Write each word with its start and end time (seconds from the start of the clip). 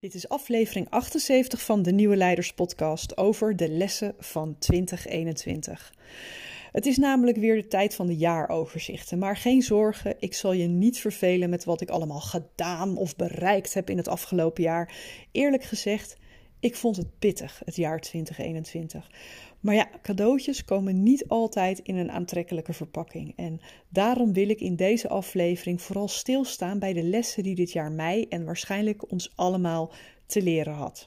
Dit 0.00 0.14
is 0.14 0.28
aflevering 0.28 0.90
78 0.90 1.64
van 1.64 1.82
de 1.82 1.92
Nieuwe 1.92 2.16
Leiders 2.16 2.52
Podcast 2.52 3.16
over 3.16 3.56
de 3.56 3.68
lessen 3.68 4.14
van 4.18 4.58
2021. 4.58 5.94
Het 6.72 6.86
is 6.86 6.96
namelijk 6.96 7.36
weer 7.36 7.56
de 7.56 7.66
tijd 7.66 7.94
van 7.94 8.06
de 8.06 8.16
jaaroverzichten. 8.16 9.18
Maar 9.18 9.36
geen 9.36 9.62
zorgen, 9.62 10.14
ik 10.18 10.34
zal 10.34 10.52
je 10.52 10.66
niet 10.66 10.98
vervelen 10.98 11.50
met 11.50 11.64
wat 11.64 11.80
ik 11.80 11.90
allemaal 11.90 12.20
gedaan 12.20 12.96
of 12.96 13.16
bereikt 13.16 13.74
heb 13.74 13.90
in 13.90 13.96
het 13.96 14.08
afgelopen 14.08 14.62
jaar. 14.62 14.94
Eerlijk 15.32 15.64
gezegd, 15.64 16.16
ik 16.60 16.76
vond 16.76 16.96
het 16.96 17.18
pittig, 17.18 17.62
het 17.64 17.76
jaar 17.76 18.00
2021. 18.00 19.10
Maar 19.60 19.74
ja, 19.74 19.88
cadeautjes 20.02 20.64
komen 20.64 21.02
niet 21.02 21.28
altijd 21.28 21.78
in 21.78 21.96
een 21.96 22.10
aantrekkelijke 22.10 22.72
verpakking. 22.72 23.32
En 23.36 23.60
daarom 23.88 24.32
wil 24.32 24.48
ik 24.48 24.60
in 24.60 24.76
deze 24.76 25.08
aflevering 25.08 25.82
vooral 25.82 26.08
stilstaan 26.08 26.78
bij 26.78 26.92
de 26.92 27.02
lessen 27.02 27.42
die 27.42 27.54
dit 27.54 27.72
jaar 27.72 27.92
mij 27.92 28.26
en 28.28 28.44
waarschijnlijk 28.44 29.12
ons 29.12 29.32
allemaal 29.36 29.92
te 30.26 30.42
leren 30.42 30.74
had. 30.74 31.06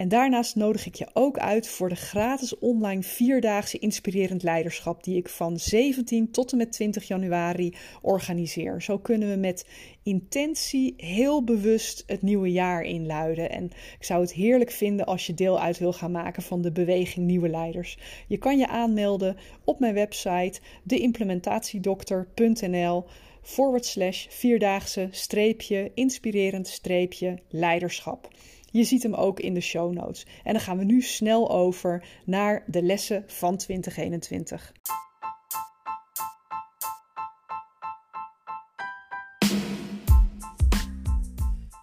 En 0.00 0.08
daarnaast 0.08 0.56
nodig 0.56 0.86
ik 0.86 0.94
je 0.94 1.08
ook 1.12 1.38
uit 1.38 1.68
voor 1.68 1.88
de 1.88 1.94
gratis 1.94 2.58
online 2.58 3.02
vierdaagse 3.02 3.78
inspirerend 3.78 4.42
leiderschap 4.42 5.04
die 5.04 5.16
ik 5.16 5.28
van 5.28 5.58
17 5.58 6.30
tot 6.30 6.52
en 6.52 6.58
met 6.58 6.72
20 6.72 7.08
januari 7.08 7.74
organiseer. 8.02 8.82
Zo 8.82 8.98
kunnen 8.98 9.30
we 9.30 9.36
met 9.36 9.66
intentie 10.02 10.94
heel 10.96 11.44
bewust 11.44 12.02
het 12.06 12.22
nieuwe 12.22 12.52
jaar 12.52 12.82
inluiden. 12.82 13.50
En 13.50 13.64
ik 13.98 14.04
zou 14.04 14.20
het 14.20 14.32
heerlijk 14.32 14.70
vinden 14.70 15.06
als 15.06 15.26
je 15.26 15.34
deel 15.34 15.60
uit 15.60 15.78
wil 15.78 15.92
gaan 15.92 16.12
maken 16.12 16.42
van 16.42 16.62
de 16.62 16.72
beweging 16.72 17.26
Nieuwe 17.26 17.48
Leiders. 17.48 17.98
Je 18.28 18.38
kan 18.38 18.58
je 18.58 18.68
aanmelden 18.68 19.36
op 19.64 19.80
mijn 19.80 19.94
website 19.94 20.60
deimplementatiedokter.nl 20.82 23.04
forward 23.42 23.86
slash 23.86 24.26
vierdaagse 24.28 25.08
streepje 25.10 25.90
inspirerend 25.94 26.68
streepje 26.68 27.38
leiderschap. 27.48 28.28
Je 28.70 28.84
ziet 28.84 29.02
hem 29.02 29.14
ook 29.14 29.40
in 29.40 29.54
de 29.54 29.60
show 29.60 29.92
notes. 29.92 30.26
En 30.44 30.52
dan 30.52 30.62
gaan 30.62 30.78
we 30.78 30.84
nu 30.84 31.02
snel 31.02 31.50
over 31.50 32.04
naar 32.24 32.64
de 32.66 32.82
lessen 32.82 33.24
van 33.26 33.56
2021. 33.56 34.72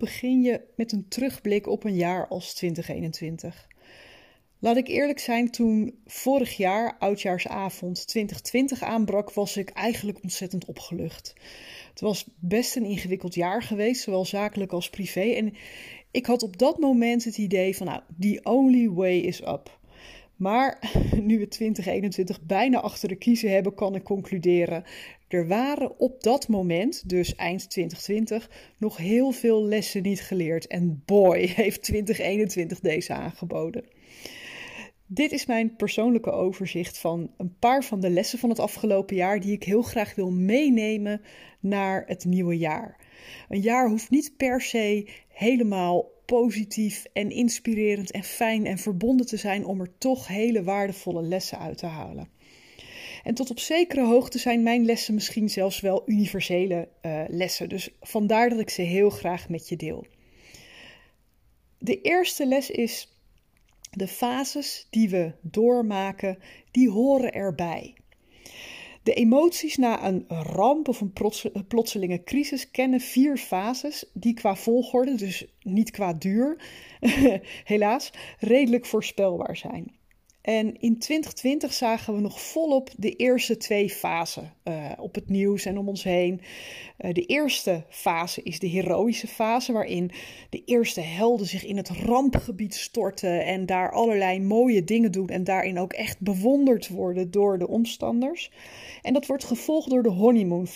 Begin 0.00 0.42
je 0.42 0.60
met 0.76 0.92
een 0.92 1.08
terugblik 1.08 1.66
op 1.66 1.84
een 1.84 1.96
jaar 1.96 2.28
als 2.28 2.54
2021? 2.54 3.68
Laat 4.58 4.76
ik 4.76 4.88
eerlijk 4.88 5.18
zijn, 5.18 5.50
toen 5.50 5.94
vorig 6.06 6.56
jaar, 6.56 6.96
oudjaarsavond 6.98 8.06
2020 8.06 8.82
aanbrak, 8.82 9.32
was 9.32 9.56
ik 9.56 9.70
eigenlijk 9.70 10.22
ontzettend 10.22 10.64
opgelucht. 10.64 11.34
Het 11.90 12.00
was 12.00 12.26
best 12.38 12.76
een 12.76 12.84
ingewikkeld 12.84 13.34
jaar 13.34 13.62
geweest, 13.62 14.02
zowel 14.02 14.24
zakelijk 14.24 14.72
als 14.72 14.90
privé. 14.90 15.20
En 15.20 15.54
ik 16.10 16.26
had 16.26 16.42
op 16.42 16.58
dat 16.58 16.78
moment 16.78 17.24
het 17.24 17.38
idee 17.38 17.76
van, 17.76 17.86
nou, 17.86 18.00
the 18.20 18.40
only 18.42 18.88
way 18.88 19.18
is 19.18 19.40
up. 19.40 19.79
Maar 20.40 20.92
nu 21.28 21.38
we 21.38 21.48
2021 21.48 22.42
bijna 22.42 22.80
achter 22.80 23.08
de 23.08 23.16
kiezen 23.16 23.50
hebben, 23.50 23.74
kan 23.74 23.94
ik 23.94 24.02
concluderen. 24.04 24.84
Er 25.28 25.46
waren 25.46 25.98
op 25.98 26.22
dat 26.22 26.48
moment, 26.48 27.08
dus 27.08 27.34
eind 27.34 27.70
2020, 27.70 28.50
nog 28.78 28.96
heel 28.96 29.30
veel 29.30 29.64
lessen 29.64 30.02
niet 30.02 30.20
geleerd. 30.20 30.66
En 30.66 31.02
boy, 31.06 31.38
heeft 31.62 31.82
2021 31.82 32.80
deze 32.80 33.12
aangeboden. 33.12 33.84
Dit 35.06 35.32
is 35.32 35.46
mijn 35.46 35.76
persoonlijke 35.76 36.30
overzicht 36.30 36.98
van 36.98 37.30
een 37.36 37.56
paar 37.58 37.84
van 37.84 38.00
de 38.00 38.10
lessen 38.10 38.38
van 38.38 38.48
het 38.48 38.58
afgelopen 38.58 39.16
jaar 39.16 39.40
die 39.40 39.52
ik 39.52 39.64
heel 39.64 39.82
graag 39.82 40.14
wil 40.14 40.30
meenemen 40.30 41.20
naar 41.60 42.04
het 42.06 42.24
nieuwe 42.24 42.58
jaar. 42.58 42.96
Een 43.48 43.60
jaar 43.60 43.88
hoeft 43.88 44.10
niet 44.10 44.36
per 44.36 44.60
se 44.60 45.08
helemaal 45.28 46.10
positief 46.30 47.04
en 47.12 47.30
inspirerend 47.30 48.10
en 48.10 48.22
fijn 48.22 48.66
en 48.66 48.78
verbonden 48.78 49.26
te 49.26 49.36
zijn 49.36 49.64
om 49.64 49.80
er 49.80 49.98
toch 49.98 50.26
hele 50.26 50.62
waardevolle 50.62 51.22
lessen 51.22 51.58
uit 51.58 51.78
te 51.78 51.86
halen. 51.86 52.28
En 53.22 53.34
tot 53.34 53.50
op 53.50 53.58
zekere 53.58 54.04
hoogte 54.04 54.38
zijn 54.38 54.62
mijn 54.62 54.84
lessen 54.84 55.14
misschien 55.14 55.48
zelfs 55.48 55.80
wel 55.80 56.02
universele 56.06 56.88
uh, 57.02 57.22
lessen. 57.28 57.68
Dus 57.68 57.88
vandaar 58.00 58.48
dat 58.48 58.58
ik 58.58 58.70
ze 58.70 58.82
heel 58.82 59.10
graag 59.10 59.48
met 59.48 59.68
je 59.68 59.76
deel. 59.76 60.06
De 61.78 62.00
eerste 62.00 62.46
les 62.46 62.70
is 62.70 63.08
de 63.90 64.08
fases 64.08 64.86
die 64.90 65.08
we 65.08 65.32
doormaken, 65.40 66.38
die 66.70 66.90
horen 66.90 67.32
erbij. 67.32 67.94
De 69.02 69.14
emoties 69.14 69.76
na 69.76 70.06
een 70.06 70.24
ramp 70.28 70.88
of 70.88 71.00
een 71.00 71.12
plotselinge 71.68 72.22
crisis 72.22 72.70
kennen 72.70 73.00
vier 73.00 73.36
fases 73.36 74.10
die 74.12 74.34
qua 74.34 74.56
volgorde, 74.56 75.14
dus 75.14 75.46
niet 75.62 75.90
qua 75.90 76.12
duur, 76.12 76.62
helaas, 77.64 78.10
redelijk 78.38 78.86
voorspelbaar 78.86 79.56
zijn. 79.56 79.98
En 80.50 80.80
in 80.80 80.98
2020 80.98 81.72
zagen 81.72 82.14
we 82.14 82.20
nog 82.20 82.40
volop 82.40 82.90
de 82.96 83.16
eerste 83.16 83.56
twee 83.56 83.90
fasen 83.90 84.52
uh, 84.64 84.90
op 84.98 85.14
het 85.14 85.28
nieuws 85.28 85.64
en 85.64 85.78
om 85.78 85.88
ons 85.88 86.02
heen. 86.02 86.40
Uh, 86.98 87.12
de 87.12 87.26
eerste 87.26 87.84
fase 87.88 88.42
is 88.42 88.58
de 88.58 88.66
heroïsche 88.66 89.26
fase, 89.26 89.72
waarin 89.72 90.10
de 90.50 90.62
eerste 90.64 91.00
helden 91.00 91.46
zich 91.46 91.64
in 91.64 91.76
het 91.76 91.88
rampgebied 91.88 92.74
storten 92.74 93.44
en 93.44 93.66
daar 93.66 93.92
allerlei 93.92 94.40
mooie 94.40 94.84
dingen 94.84 95.12
doen 95.12 95.28
en 95.28 95.44
daarin 95.44 95.78
ook 95.78 95.92
echt 95.92 96.20
bewonderd 96.20 96.88
worden 96.88 97.30
door 97.30 97.58
de 97.58 97.68
omstanders. 97.68 98.50
En 99.02 99.12
dat 99.12 99.26
wordt 99.26 99.44
gevolgd 99.44 99.90
door 99.90 100.02
de 100.02 100.08
honeymoon 100.08 100.66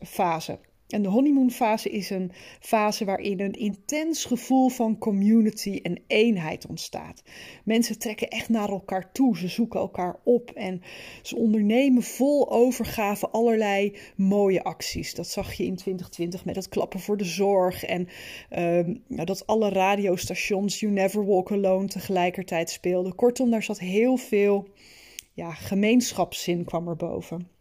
fase. 0.00 0.58
En 0.92 1.02
de 1.02 1.08
honeymoonfase 1.08 1.90
is 1.90 2.10
een 2.10 2.32
fase 2.60 3.04
waarin 3.04 3.40
een 3.40 3.52
intens 3.52 4.24
gevoel 4.24 4.68
van 4.68 4.98
community 4.98 5.80
en 5.82 6.02
eenheid 6.06 6.66
ontstaat. 6.66 7.22
Mensen 7.64 7.98
trekken 7.98 8.28
echt 8.28 8.48
naar 8.48 8.68
elkaar 8.68 9.12
toe, 9.12 9.36
ze 9.36 9.48
zoeken 9.48 9.80
elkaar 9.80 10.16
op 10.24 10.50
en 10.50 10.82
ze 11.22 11.36
ondernemen 11.36 12.02
vol 12.02 12.50
overgave 12.50 13.28
allerlei 13.28 13.96
mooie 14.16 14.62
acties. 14.62 15.14
Dat 15.14 15.28
zag 15.28 15.52
je 15.52 15.64
in 15.64 15.76
2020 15.76 16.44
met 16.44 16.56
het 16.56 16.68
klappen 16.68 17.00
voor 17.00 17.16
de 17.16 17.24
zorg 17.24 17.84
en 17.84 18.08
uh, 18.50 18.94
dat 19.26 19.46
alle 19.46 19.68
radiostations 19.68 20.80
You 20.80 20.92
Never 20.92 21.26
Walk 21.26 21.52
Alone 21.52 21.88
tegelijkertijd 21.88 22.70
speelden. 22.70 23.14
Kortom, 23.14 23.50
daar 23.50 23.62
zat 23.62 23.78
heel 23.78 24.16
veel 24.16 24.68
ja, 25.32 25.50
gemeenschapszin 25.50 26.64
kwam 26.64 26.88
er 26.88 26.96
boven. 26.96 27.51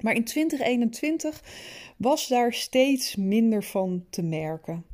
Maar 0.00 0.14
in 0.14 0.24
2021 0.24 1.42
was 1.96 2.28
daar 2.28 2.52
steeds 2.52 3.16
minder 3.16 3.64
van 3.64 4.04
te 4.10 4.22
merken. 4.22 4.84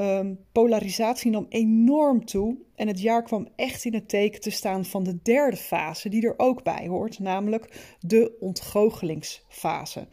Um, 0.00 0.38
polarisatie 0.52 1.30
nam 1.30 1.46
enorm 1.48 2.24
toe 2.24 2.56
en 2.74 2.88
het 2.88 3.00
jaar 3.00 3.22
kwam 3.22 3.48
echt 3.56 3.84
in 3.84 3.94
het 3.94 4.08
teken 4.08 4.40
te 4.40 4.50
staan 4.50 4.84
van 4.84 5.04
de 5.04 5.18
derde 5.22 5.56
fase, 5.56 6.08
die 6.08 6.26
er 6.26 6.34
ook 6.36 6.62
bij 6.62 6.86
hoort, 6.86 7.18
namelijk 7.18 7.96
de 8.00 8.36
ontgoochelingsfase. 8.40 10.06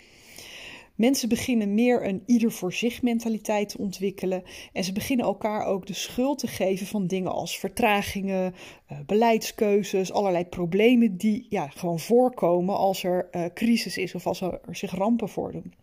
Mensen 0.99 1.29
beginnen 1.29 1.73
meer 1.73 2.05
een 2.05 2.23
ieder 2.25 2.51
voor 2.51 2.73
zich 2.73 3.01
mentaliteit 3.01 3.69
te 3.69 3.77
ontwikkelen 3.77 4.43
en 4.73 4.83
ze 4.83 4.91
beginnen 4.91 5.25
elkaar 5.25 5.65
ook 5.65 5.85
de 5.87 5.93
schuld 5.93 6.39
te 6.39 6.47
geven 6.47 6.87
van 6.87 7.07
dingen 7.07 7.31
als 7.31 7.59
vertragingen, 7.59 8.53
uh, 8.91 8.99
beleidskeuzes, 9.05 10.11
allerlei 10.11 10.45
problemen 10.45 11.17
die 11.17 11.45
ja, 11.49 11.67
gewoon 11.67 11.99
voorkomen 11.99 12.77
als 12.77 13.03
er 13.03 13.27
uh, 13.31 13.45
crisis 13.53 13.97
is 13.97 14.15
of 14.15 14.27
als 14.27 14.41
er 14.41 14.59
zich 14.71 14.91
rampen 14.91 15.29
voordoen. 15.29 15.73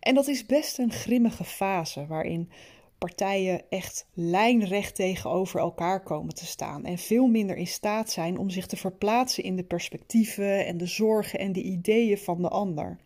En 0.00 0.14
dat 0.14 0.28
is 0.28 0.46
best 0.46 0.78
een 0.78 0.92
grimmige 0.92 1.44
fase 1.44 2.06
waarin 2.06 2.50
partijen 2.98 3.62
echt 3.68 4.08
lijnrecht 4.14 4.94
tegenover 4.94 5.60
elkaar 5.60 6.02
komen 6.02 6.34
te 6.34 6.46
staan 6.46 6.84
en 6.84 6.98
veel 6.98 7.26
minder 7.26 7.56
in 7.56 7.66
staat 7.66 8.10
zijn 8.10 8.38
om 8.38 8.50
zich 8.50 8.66
te 8.66 8.76
verplaatsen 8.76 9.44
in 9.44 9.56
de 9.56 9.64
perspectieven 9.64 10.66
en 10.66 10.76
de 10.76 10.86
zorgen 10.86 11.38
en 11.38 11.52
de 11.52 11.62
ideeën 11.62 12.18
van 12.18 12.42
de 12.42 12.48
ander. 12.48 12.98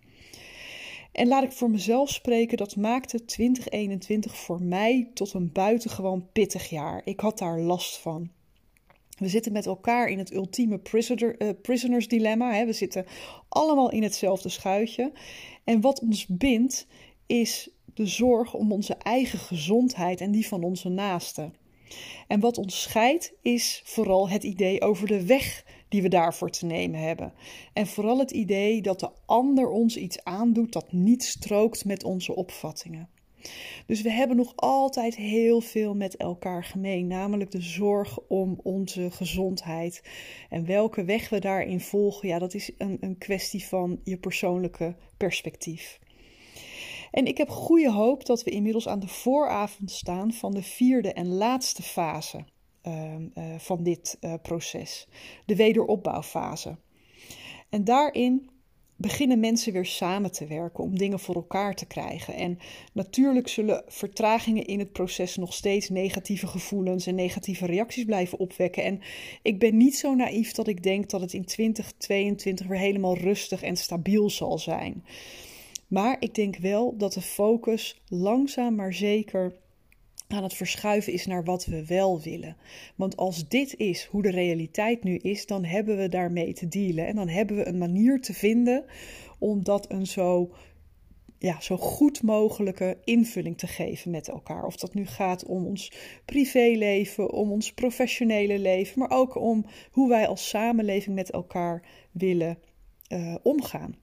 En 1.13 1.29
laat 1.29 1.43
ik 1.43 1.53
voor 1.53 1.71
mezelf 1.71 2.11
spreken, 2.11 2.57
dat 2.57 2.77
maakte 2.77 3.25
2021 3.25 4.37
voor 4.37 4.63
mij 4.63 5.11
tot 5.15 5.33
een 5.33 5.53
buitengewoon 5.53 6.29
pittig 6.33 6.71
jaar. 6.71 7.03
Ik 7.05 7.21
had 7.21 7.39
daar 7.39 7.61
last 7.61 7.99
van. 7.99 8.31
We 9.19 9.29
zitten 9.29 9.53
met 9.53 9.67
elkaar 9.67 10.09
in 10.09 10.19
het 10.19 10.33
ultieme 10.33 10.79
prisoner, 10.79 11.43
uh, 11.43 11.49
prisoners 11.63 12.09
dilemma. 12.09 12.55
Hè. 12.55 12.67
We 12.67 12.73
zitten 12.73 13.07
allemaal 13.49 13.91
in 13.91 14.03
hetzelfde 14.03 14.49
schuitje. 14.49 15.13
En 15.65 15.81
wat 15.81 16.01
ons 16.01 16.27
bindt 16.27 16.87
is 17.27 17.71
de 17.95 18.07
zorg 18.07 18.55
om 18.55 18.73
onze 18.73 18.95
eigen 18.95 19.39
gezondheid 19.39 20.21
en 20.21 20.31
die 20.31 20.47
van 20.47 20.63
onze 20.63 20.89
naasten. 20.89 21.55
En 22.27 22.41
wat 22.41 22.59
ons 22.59 22.83
scheidt 22.83 23.33
is 23.43 23.83
vooral 23.85 24.29
het 24.29 24.43
idee 24.43 24.81
over 24.81 25.07
de 25.07 25.27
weg 25.27 25.65
die 25.93 26.03
we 26.03 26.09
daarvoor 26.09 26.51
te 26.51 26.67
nemen 26.67 27.01
hebben. 27.01 27.33
En 27.73 27.87
vooral 27.87 28.19
het 28.19 28.31
idee 28.31 28.83
dat 28.83 29.01
de 29.01 29.11
ander 29.27 29.69
ons 29.69 29.97
iets 29.97 30.25
aandoet 30.25 30.73
dat 30.73 30.93
niet 30.93 31.25
strookt 31.25 31.85
met 31.85 32.05
onze 32.05 32.35
opvattingen. 32.35 33.09
Dus 33.87 34.03
we 34.03 34.11
hebben 34.11 34.37
nog 34.37 34.53
altijd 34.57 35.17
heel 35.17 35.61
veel 35.61 35.95
met 35.95 36.17
elkaar 36.17 36.65
gemeen, 36.65 37.07
namelijk 37.07 37.51
de 37.51 37.61
zorg 37.61 38.19
om 38.29 38.61
onze 38.63 39.11
gezondheid. 39.11 40.03
En 40.49 40.67
welke 40.67 41.05
weg 41.05 41.29
we 41.29 41.39
daarin 41.39 41.81
volgen, 41.81 42.29
ja, 42.29 42.39
dat 42.39 42.55
is 42.55 42.71
een, 42.79 42.97
een 43.01 43.19
kwestie 43.19 43.65
van 43.65 44.01
je 44.05 44.17
persoonlijke 44.17 44.97
perspectief. 45.17 45.99
En 47.11 47.27
ik 47.27 47.39
heb 47.39 47.49
goede 47.49 47.91
hoop 47.91 48.27
dat 48.27 48.43
we 48.43 48.51
inmiddels 48.51 48.89
aan 48.89 49.01
de 49.01 49.09
vooravond 49.09 49.91
staan 49.91 50.33
van 50.33 50.55
de 50.55 50.63
vierde 50.63 51.13
en 51.13 51.27
laatste 51.27 51.83
fase 51.83 52.45
van 53.59 53.83
dit 53.83 54.19
uh, 54.21 54.35
proces, 54.43 55.09
de 55.47 55.57
wederopbouwfase. 55.57 56.77
En 57.69 57.85
daarin 57.85 58.51
beginnen 59.03 59.41
mensen 59.41 59.73
weer 59.73 59.87
samen 59.87 60.33
te 60.33 60.47
werken 60.47 60.85
om 60.85 60.99
dingen 60.99 61.19
voor 61.21 61.35
elkaar 61.35 61.75
te 61.75 61.87
krijgen. 61.87 62.35
En 62.35 62.59
natuurlijk 62.93 63.49
zullen 63.49 63.85
vertragingen 63.87 64.67
in 64.67 64.79
het 64.79 64.93
proces 64.93 65.37
nog 65.37 65.55
steeds 65.55 65.89
negatieve 65.89 66.47
gevoelens 66.47 67.07
en 67.07 67.15
negatieve 67.15 67.67
reacties 67.67 68.05
blijven 68.05 68.39
opwekken. 68.39 68.85
En 68.85 69.01
ik 69.43 69.59
ben 69.59 69.77
niet 69.77 69.97
zo 69.97 70.15
naïef 70.15 70.53
dat 70.53 70.67
ik 70.67 70.83
denk 70.83 71.11
dat 71.11 71.21
het 71.21 71.33
in 71.33 71.45
2022 71.45 72.67
weer 72.67 72.79
helemaal 72.79 73.17
rustig 73.17 73.63
en 73.63 73.77
stabiel 73.77 74.31
zal 74.31 74.59
zijn. 74.59 75.05
Maar 75.89 76.17
ik 76.19 76.35
denk 76.35 76.57
wel 76.57 76.97
dat 76.97 77.13
de 77.13 77.21
focus 77.21 78.01
langzaam 78.09 78.75
maar 78.75 78.95
zeker 78.95 79.61
aan 80.33 80.43
het 80.43 80.55
verschuiven 80.55 81.13
is 81.13 81.27
naar 81.27 81.45
wat 81.45 81.65
we 81.65 81.87
wel 81.87 82.21
willen. 82.21 82.57
Want 82.97 83.17
als 83.17 83.49
dit 83.49 83.77
is 83.77 84.05
hoe 84.05 84.23
de 84.23 84.31
realiteit 84.31 85.05
nu 85.05 85.17
is, 85.17 85.47
dan 85.47 85.65
hebben 85.65 85.97
we 85.97 86.09
daarmee 86.09 86.53
te 86.53 86.69
dealen. 86.69 87.07
En 87.07 87.15
dan 87.15 87.29
hebben 87.29 87.57
we 87.57 87.67
een 87.67 87.79
manier 87.79 88.21
te 88.21 88.35
vinden 88.35 88.85
om 89.39 89.65
dat 89.65 89.91
een 89.91 90.07
zo, 90.07 90.51
ja, 91.39 91.61
zo 91.61 91.77
goed 91.77 92.23
mogelijke 92.23 92.99
invulling 93.05 93.59
te 93.59 93.67
geven 93.67 94.11
met 94.11 94.29
elkaar. 94.29 94.65
Of 94.65 94.77
dat 94.77 94.95
nu 94.95 95.07
gaat 95.07 95.47
om 95.47 95.67
ons 95.67 95.93
privéleven, 96.25 97.33
om 97.33 97.53
ons 97.53 97.73
professionele 97.73 98.59
leven, 98.59 98.99
maar 98.99 99.11
ook 99.11 99.37
om 99.37 99.67
hoe 99.91 100.09
wij 100.09 100.27
als 100.27 100.49
samenleving 100.49 101.15
met 101.15 101.31
elkaar 101.31 101.83
willen 102.13 102.59
uh, 103.09 103.35
omgaan. 103.43 103.97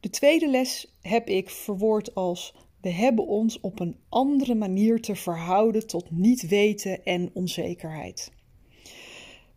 De 0.00 0.10
tweede 0.10 0.48
les 0.48 0.96
heb 1.00 1.28
ik 1.28 1.50
verwoord 1.50 2.14
als 2.14 2.54
we 2.82 2.90
hebben 2.90 3.26
ons 3.26 3.60
op 3.60 3.80
een 3.80 3.96
andere 4.08 4.54
manier 4.54 5.00
te 5.00 5.16
verhouden 5.16 5.86
tot 5.86 6.10
niet 6.10 6.48
weten 6.48 7.04
en 7.04 7.30
onzekerheid. 7.32 8.32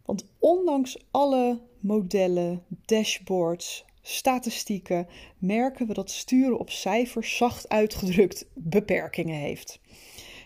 Want 0.05 0.25
ondanks 0.39 0.97
alle 1.11 1.59
modellen, 1.79 2.63
dashboards, 2.85 3.85
statistieken 4.01 5.07
merken 5.37 5.87
we 5.87 5.93
dat 5.93 6.11
sturen 6.11 6.59
op 6.59 6.69
cijfers 6.69 7.37
zacht 7.37 7.69
uitgedrukt 7.69 8.47
beperkingen 8.53 9.39
heeft. 9.39 9.79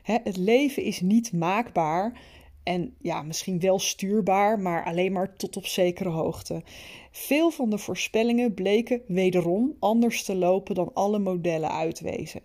het 0.04 0.38
leven 0.38 0.84
is 0.84 1.02
niet 1.02 1.34
maakbaar 1.34 2.22
en 2.64 2.96
ja, 3.02 3.22
misschien 3.22 3.60
wel 3.60 3.80
stuurbaar, 3.80 4.60
maar 4.60 4.86
alleen 4.86 5.12
maar 5.12 5.36
tot 5.36 5.58
op 5.58 5.66
zekere 5.66 6.10
hoogte. 6.10 6.64
Veel 7.12 7.52
van 7.52 7.70
de 7.70 7.78
voorspellingen 7.78 8.54
bleken 8.54 9.02
wederom 9.08 9.76
anders 9.80 10.24
te 10.24 10.36
lopen 10.36 10.76
dan 10.76 10.94
alle 10.94 11.20
modellen 11.20 11.72
uitwezen. 11.72 12.42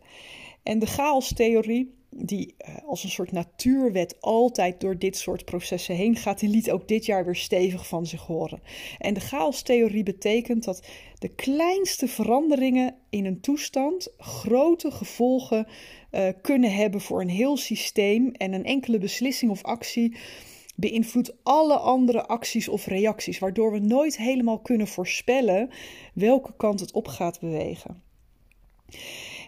En 0.62 0.78
de 0.78 0.86
chaostheorie, 0.86 1.94
die 2.10 2.54
uh, 2.58 2.74
als 2.86 3.04
een 3.04 3.10
soort 3.10 3.32
natuurwet 3.32 4.20
altijd 4.20 4.80
door 4.80 4.98
dit 4.98 5.16
soort 5.16 5.44
processen 5.44 5.94
heen 5.94 6.16
gaat, 6.16 6.40
die 6.40 6.48
liet 6.48 6.70
ook 6.70 6.88
dit 6.88 7.06
jaar 7.06 7.24
weer 7.24 7.36
stevig 7.36 7.86
van 7.86 8.06
zich 8.06 8.22
horen. 8.22 8.62
En 8.98 9.14
de 9.14 9.20
chaostheorie 9.20 10.02
betekent 10.02 10.64
dat 10.64 10.86
de 11.18 11.28
kleinste 11.28 12.08
veranderingen 12.08 12.96
in 13.10 13.24
een 13.24 13.40
toestand 13.40 14.12
grote 14.18 14.90
gevolgen 14.90 15.66
uh, 16.10 16.28
kunnen 16.42 16.74
hebben 16.74 17.00
voor 17.00 17.20
een 17.20 17.28
heel 17.28 17.56
systeem 17.56 18.32
en 18.32 18.52
een 18.52 18.64
enkele 18.64 18.98
beslissing 18.98 19.50
of 19.50 19.62
actie 19.62 20.16
beïnvloedt 20.74 21.34
alle 21.42 21.76
andere 21.76 22.26
acties 22.26 22.68
of 22.68 22.86
reacties, 22.86 23.38
waardoor 23.38 23.72
we 23.72 23.78
nooit 23.78 24.16
helemaal 24.16 24.58
kunnen 24.58 24.86
voorspellen 24.86 25.70
welke 26.14 26.52
kant 26.56 26.80
het 26.80 26.92
op 26.92 27.08
gaat 27.08 27.40
bewegen. 27.40 28.02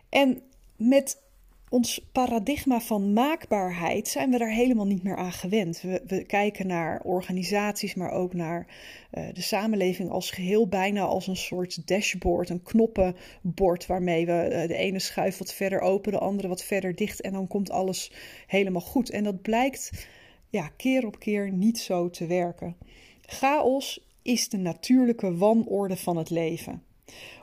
En 0.08 0.43
met 0.76 1.25
ons 1.69 2.08
paradigma 2.12 2.81
van 2.81 3.12
maakbaarheid 3.12 4.08
zijn 4.08 4.31
we 4.31 4.38
daar 4.38 4.50
helemaal 4.50 4.87
niet 4.87 5.02
meer 5.02 5.17
aan 5.17 5.32
gewend. 5.32 5.81
We, 5.81 6.02
we 6.06 6.25
kijken 6.25 6.67
naar 6.67 7.00
organisaties, 7.00 7.94
maar 7.94 8.11
ook 8.11 8.34
naar 8.34 8.67
uh, 9.12 9.25
de 9.32 9.43
samenleving 9.43 10.11
als 10.11 10.31
geheel, 10.31 10.69
bijna 10.69 11.02
als 11.02 11.26
een 11.26 11.37
soort 11.37 11.88
dashboard, 11.88 12.49
een 12.49 12.62
knoppenbord 12.62 13.87
waarmee 13.87 14.26
we 14.26 14.49
uh, 14.52 14.69
de 14.69 14.76
ene 14.76 14.99
schuif 14.99 15.38
wat 15.38 15.55
verder 15.55 15.81
open, 15.81 16.12
de 16.12 16.19
andere 16.19 16.49
wat 16.49 16.64
verder 16.64 16.94
dicht 16.94 17.20
en 17.20 17.32
dan 17.32 17.46
komt 17.46 17.70
alles 17.70 18.12
helemaal 18.46 18.82
goed. 18.82 19.11
En 19.11 19.25
dat 19.25 19.43
blijkt 19.43 20.06
ja, 20.48 20.69
keer 20.76 21.06
op 21.06 21.19
keer 21.19 21.52
niet 21.52 21.78
zo 21.78 22.10
te 22.10 22.26
werken. 22.26 22.76
Chaos 23.20 24.00
is 24.22 24.48
de 24.48 24.56
natuurlijke 24.56 25.37
wanorde 25.37 25.96
van 25.96 26.16
het 26.16 26.31
leven. 26.31 26.82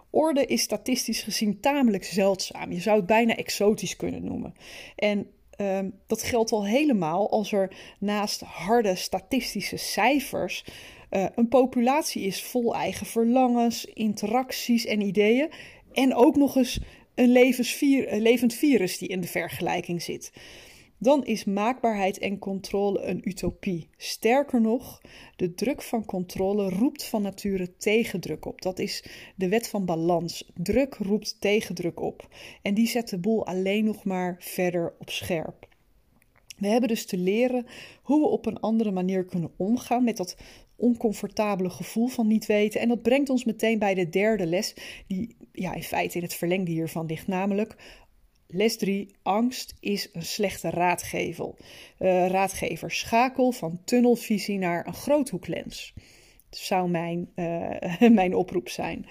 Orde 0.09 0.45
is 0.45 0.61
statistisch 0.61 1.21
gezien 1.21 1.59
tamelijk 1.59 2.03
zeldzaam. 2.03 2.71
Je 2.71 2.79
zou 2.79 2.97
het 2.97 3.05
bijna 3.05 3.35
exotisch 3.35 3.95
kunnen 3.95 4.23
noemen. 4.23 4.53
En 4.95 5.27
um, 5.57 5.93
dat 6.07 6.23
geldt 6.23 6.51
al 6.51 6.65
helemaal 6.65 7.31
als 7.31 7.51
er 7.51 7.75
naast 7.99 8.41
harde 8.41 8.95
statistische 8.95 9.77
cijfers 9.77 10.65
uh, 11.09 11.25
een 11.35 11.47
populatie 11.47 12.23
is 12.23 12.43
vol 12.43 12.75
eigen 12.75 13.05
verlangens, 13.05 13.85
interacties 13.85 14.85
en 14.85 15.01
ideeën. 15.01 15.51
En 15.91 16.15
ook 16.15 16.35
nog 16.35 16.55
eens 16.55 16.79
een 17.15 17.31
levend 18.21 18.53
virus 18.53 18.97
die 18.97 19.07
in 19.07 19.21
de 19.21 19.27
vergelijking 19.27 20.01
zit 20.01 20.31
dan 21.03 21.25
is 21.25 21.43
maakbaarheid 21.43 22.17
en 22.17 22.39
controle 22.39 23.01
een 23.01 23.29
utopie. 23.29 23.89
Sterker 23.97 24.61
nog, 24.61 25.01
de 25.35 25.53
druk 25.53 25.81
van 25.81 26.05
controle 26.05 26.69
roept 26.69 27.03
van 27.03 27.21
nature 27.21 27.77
tegendruk 27.77 28.45
op. 28.45 28.61
Dat 28.61 28.79
is 28.79 29.03
de 29.35 29.47
wet 29.47 29.69
van 29.69 29.85
balans. 29.85 30.51
Druk 30.53 30.95
roept 30.95 31.41
tegendruk 31.41 31.99
op. 31.99 32.27
En 32.61 32.73
die 32.73 32.87
zet 32.87 33.09
de 33.09 33.17
boel 33.17 33.45
alleen 33.45 33.85
nog 33.85 34.03
maar 34.03 34.35
verder 34.39 34.93
op 34.99 35.09
scherp. 35.09 35.67
We 36.57 36.67
hebben 36.67 36.89
dus 36.89 37.05
te 37.05 37.17
leren 37.17 37.65
hoe 38.01 38.21
we 38.21 38.27
op 38.27 38.45
een 38.45 38.59
andere 38.59 38.91
manier 38.91 39.25
kunnen 39.25 39.51
omgaan 39.57 40.03
met 40.03 40.17
dat 40.17 40.37
oncomfortabele 40.75 41.69
gevoel 41.69 42.07
van 42.07 42.27
niet 42.27 42.45
weten. 42.45 42.81
En 42.81 42.87
dat 42.87 43.01
brengt 43.01 43.29
ons 43.29 43.43
meteen 43.45 43.79
bij 43.79 43.93
de 43.93 44.09
derde 44.09 44.45
les, 44.45 44.75
die 45.07 45.35
ja, 45.51 45.73
in 45.73 45.83
feite 45.83 46.17
in 46.17 46.23
het 46.23 46.33
verlengde 46.33 46.71
hiervan 46.71 47.05
ligt, 47.05 47.27
namelijk 47.27 47.75
Les 48.55 48.77
3. 48.77 49.15
Angst 49.21 49.73
is 49.79 50.09
een 50.13 50.23
slechte 50.23 50.69
raadgever. 50.69 51.53
Uh, 51.99 52.27
raadgever. 52.27 52.91
Schakel 52.91 53.51
van 53.51 53.81
tunnelvisie 53.83 54.57
naar 54.57 54.87
een 54.87 54.93
groothoeklens. 54.93 55.93
Dat 56.49 56.59
zou 56.59 56.89
mijn, 56.89 57.29
uh, 57.35 58.09
mijn 58.19 58.35
oproep 58.35 58.69
zijn. 58.69 59.05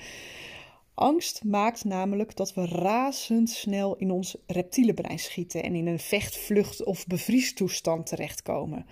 Angst 0.95 1.45
maakt 1.45 1.85
namelijk 1.85 2.37
dat 2.37 2.55
we 2.55 2.67
razendsnel 2.67 3.97
in 3.97 4.11
ons 4.11 4.37
reptiele 4.47 4.95
brein 4.95 5.19
schieten 5.19 5.63
en 5.63 5.75
in 5.75 5.87
een 5.87 5.99
vecht, 5.99 6.37
vlucht 6.37 6.85
of 6.85 7.07
bevriestoestand 7.07 8.07
terechtkomen. 8.07 8.87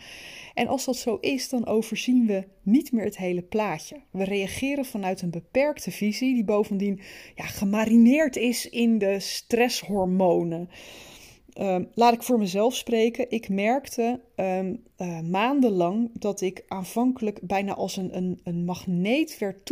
En 0.54 0.66
als 0.66 0.84
dat 0.84 0.96
zo 0.96 1.16
is, 1.20 1.48
dan 1.48 1.66
overzien 1.66 2.26
we 2.26 2.44
niet 2.62 2.92
meer 2.92 3.04
het 3.04 3.16
hele 3.16 3.42
plaatje. 3.42 4.00
We 4.10 4.24
reageren 4.24 4.84
vanuit 4.84 5.22
een 5.22 5.30
beperkte 5.30 5.90
visie, 5.90 6.34
die 6.34 6.44
bovendien 6.44 7.00
ja, 7.34 7.44
gemarineerd 7.44 8.36
is 8.36 8.68
in 8.68 8.98
de 8.98 9.20
stresshormonen. 9.20 10.68
Um, 11.58 11.88
laat 11.94 12.12
ik 12.12 12.22
voor 12.22 12.38
mezelf 12.38 12.74
spreken. 12.74 13.30
Ik 13.30 13.48
merkte 13.48 14.20
um, 14.36 14.82
uh, 14.98 15.20
maandenlang 15.20 16.10
dat 16.18 16.40
ik 16.40 16.64
aanvankelijk 16.68 17.40
bijna 17.42 17.74
als 17.74 17.96
een, 17.96 18.16
een, 18.16 18.40
een 18.44 18.64
magneet 18.64 19.38
werd 19.38 19.70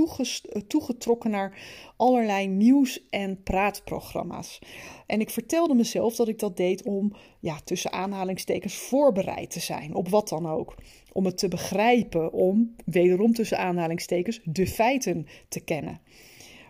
toegetrokken 0.66 1.30
naar 1.30 1.58
allerlei 1.96 2.46
nieuws- 2.46 3.08
en 3.10 3.42
praatprogramma's. 3.42 4.58
En 5.06 5.20
ik 5.20 5.30
vertelde 5.30 5.74
mezelf 5.74 6.16
dat 6.16 6.28
ik 6.28 6.38
dat 6.38 6.56
deed 6.56 6.82
om, 6.82 7.12
ja, 7.40 7.60
tussen 7.64 7.92
aanhalingstekens, 7.92 8.74
voorbereid 8.74 9.50
te 9.50 9.60
zijn 9.60 9.94
op 9.94 10.08
wat 10.08 10.28
dan 10.28 10.46
ook. 10.46 10.74
Om 11.12 11.24
het 11.24 11.38
te 11.38 11.48
begrijpen, 11.48 12.32
om, 12.32 12.74
wederom 12.84 13.32
tussen 13.32 13.58
aanhalingstekens, 13.58 14.40
de 14.44 14.66
feiten 14.66 15.26
te 15.48 15.60
kennen. 15.60 16.00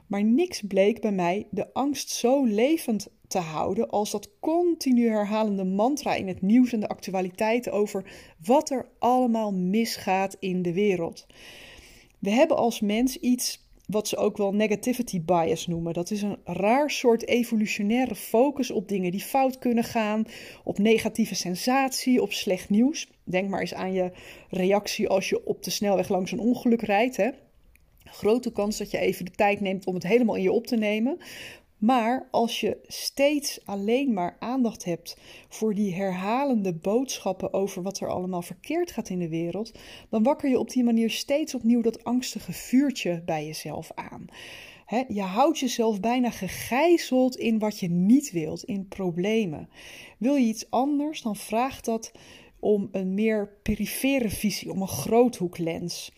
Maar 0.08 0.24
niks 0.24 0.62
bleek 0.68 1.00
bij 1.00 1.12
mij 1.12 1.46
de 1.50 1.72
angst 1.74 2.10
zo 2.10 2.44
levend 2.44 3.08
te 3.28 3.38
houden 3.38 3.88
als 3.88 4.10
dat 4.10 4.30
continu 4.40 5.08
herhalende 5.08 5.64
mantra 5.64 6.14
in 6.14 6.28
het 6.28 6.42
nieuws 6.42 6.72
en 6.72 6.80
de 6.80 6.88
actualiteit 6.88 7.70
over 7.70 8.04
wat 8.44 8.70
er 8.70 8.88
allemaal 8.98 9.52
misgaat 9.52 10.36
in 10.38 10.62
de 10.62 10.72
wereld. 10.72 11.26
We 12.18 12.30
hebben 12.30 12.56
als 12.56 12.80
mens 12.80 13.16
iets 13.16 13.66
wat 13.86 14.08
ze 14.08 14.16
ook 14.16 14.36
wel 14.36 14.54
negativity 14.54 15.20
bias 15.20 15.66
noemen. 15.66 15.92
Dat 15.92 16.10
is 16.10 16.22
een 16.22 16.36
raar 16.44 16.90
soort 16.90 17.26
evolutionaire 17.26 18.14
focus 18.14 18.70
op 18.70 18.88
dingen 18.88 19.10
die 19.10 19.20
fout 19.20 19.58
kunnen 19.58 19.84
gaan, 19.84 20.24
op 20.64 20.78
negatieve 20.78 21.34
sensatie, 21.34 22.22
op 22.22 22.32
slecht 22.32 22.70
nieuws. 22.70 23.10
Denk 23.24 23.48
maar 23.48 23.60
eens 23.60 23.74
aan 23.74 23.92
je 23.92 24.12
reactie 24.50 25.08
als 25.08 25.28
je 25.28 25.46
op 25.46 25.62
de 25.62 25.70
snelweg 25.70 26.08
langs 26.08 26.32
een 26.32 26.38
ongeluk 26.38 26.82
rijdt. 26.82 27.16
Hè? 27.16 27.30
Grote 28.12 28.52
kans 28.52 28.78
dat 28.78 28.90
je 28.90 28.98
even 28.98 29.24
de 29.24 29.30
tijd 29.30 29.60
neemt 29.60 29.86
om 29.86 29.94
het 29.94 30.02
helemaal 30.02 30.34
in 30.34 30.42
je 30.42 30.52
op 30.52 30.66
te 30.66 30.76
nemen. 30.76 31.18
Maar 31.78 32.28
als 32.30 32.60
je 32.60 32.78
steeds 32.86 33.60
alleen 33.64 34.12
maar 34.12 34.36
aandacht 34.38 34.84
hebt 34.84 35.16
voor 35.48 35.74
die 35.74 35.94
herhalende 35.94 36.74
boodschappen 36.74 37.52
over 37.52 37.82
wat 37.82 38.00
er 38.00 38.08
allemaal 38.08 38.42
verkeerd 38.42 38.90
gaat 38.90 39.08
in 39.08 39.18
de 39.18 39.28
wereld, 39.28 39.72
dan 40.10 40.22
wakker 40.22 40.48
je 40.48 40.58
op 40.58 40.70
die 40.70 40.84
manier 40.84 41.10
steeds 41.10 41.54
opnieuw 41.54 41.80
dat 41.80 42.04
angstige 42.04 42.52
vuurtje 42.52 43.22
bij 43.24 43.46
jezelf 43.46 43.90
aan. 43.94 44.24
je 45.08 45.22
houdt 45.22 45.58
jezelf 45.58 46.00
bijna 46.00 46.30
gegijzeld 46.30 47.36
in 47.36 47.58
wat 47.58 47.78
je 47.78 47.88
niet 47.88 48.30
wilt, 48.30 48.64
in 48.64 48.88
problemen. 48.88 49.68
Wil 50.18 50.34
je 50.34 50.46
iets 50.46 50.70
anders, 50.70 51.22
dan 51.22 51.36
vraagt 51.36 51.84
dat 51.84 52.12
om 52.60 52.88
een 52.92 53.14
meer 53.14 53.48
perifere 53.62 54.30
visie, 54.30 54.70
om 54.70 54.80
een 54.80 54.88
groothoeklens. 54.88 56.12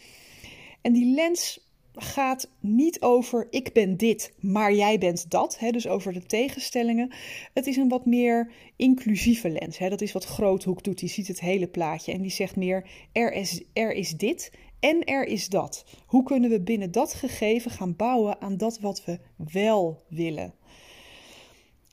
En 0.81 0.93
die 0.93 1.15
lens 1.15 1.70
gaat 1.95 2.51
niet 2.61 3.03
over 3.03 3.47
ik 3.51 3.73
ben 3.73 3.97
dit, 3.97 4.33
maar 4.41 4.75
jij 4.75 4.99
bent 4.99 5.31
dat. 5.31 5.59
Hè, 5.59 5.71
dus 5.71 5.89
over 5.89 6.13
de 6.13 6.27
tegenstellingen. 6.27 7.13
Het 7.55 7.67
is 7.67 7.77
een 7.77 7.89
wat 7.89 8.07
meer 8.07 8.53
inclusieve 8.77 9.49
lens. 9.51 9.79
Hè, 9.79 9.89
dat 9.89 10.01
is 10.01 10.13
wat 10.13 10.25
Groothoek 10.25 10.83
doet. 10.83 10.99
Die 10.99 11.09
ziet 11.09 11.29
het 11.29 11.41
hele 11.41 11.69
plaatje 11.69 12.13
en 12.13 12.23
die 12.23 12.31
zegt 12.31 12.57
meer 12.57 12.87
er 13.13 13.33
is, 13.33 13.63
er 13.73 13.93
is 13.93 14.11
dit 14.11 14.53
en 14.81 15.05
er 15.05 15.25
is 15.25 15.49
dat. 15.49 15.85
Hoe 16.07 16.23
kunnen 16.23 16.51
we 16.51 16.61
binnen 16.61 16.93
dat 16.93 17.15
gegeven 17.15 17.71
gaan 17.71 17.97
bouwen 17.97 18.41
aan 18.41 18.57
dat 18.57 18.81
wat 18.81 19.05
we 19.05 19.19
wel 19.53 20.03
willen? 20.09 20.55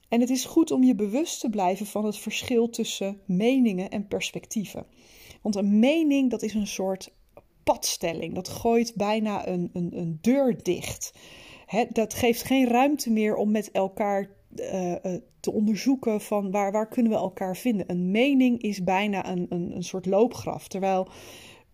En 0.10 0.20
het 0.20 0.30
is 0.30 0.46
goed 0.46 0.72
om 0.72 0.84
je 0.84 0.96
bewust 0.96 1.40
te 1.40 1.50
blijven 1.50 1.86
van 1.86 2.06
het 2.06 2.18
verschil 2.18 2.70
tussen 2.70 3.22
meningen 3.26 3.90
en 3.90 4.08
perspectieven. 4.08 4.86
Want 5.42 5.56
een 5.56 5.80
mening 5.80 6.30
dat 6.30 6.42
is 6.42 6.54
een 6.54 6.68
soort 6.68 7.12
padstelling. 7.74 8.34
Dat 8.34 8.48
gooit 8.48 8.96
bijna 8.96 9.48
een, 9.48 9.70
een, 9.74 9.98
een 9.98 10.18
deur 10.22 10.64
dicht. 10.64 11.14
dat 11.92 12.14
geeft 12.14 12.44
geen 12.44 12.68
ruimte 12.68 13.12
meer 13.12 13.36
om 13.36 13.52
met 13.52 13.72
elkaar 13.72 14.30
uh, 14.56 14.94
te 15.40 15.52
onderzoeken 15.52 16.22
van 16.22 16.52
waar, 16.52 16.72
waar 16.72 16.88
kunnen 16.88 17.12
we 17.12 17.18
elkaar 17.18 17.58
vinden. 17.58 17.92
Een 17.92 18.12
mening 18.12 18.62
is 18.62 18.84
bijna 18.84 19.30
een, 19.30 19.46
een, 19.50 19.76
een 19.76 19.84
soort 19.84 20.06
loopgraf, 20.06 20.68
terwijl 20.68 21.08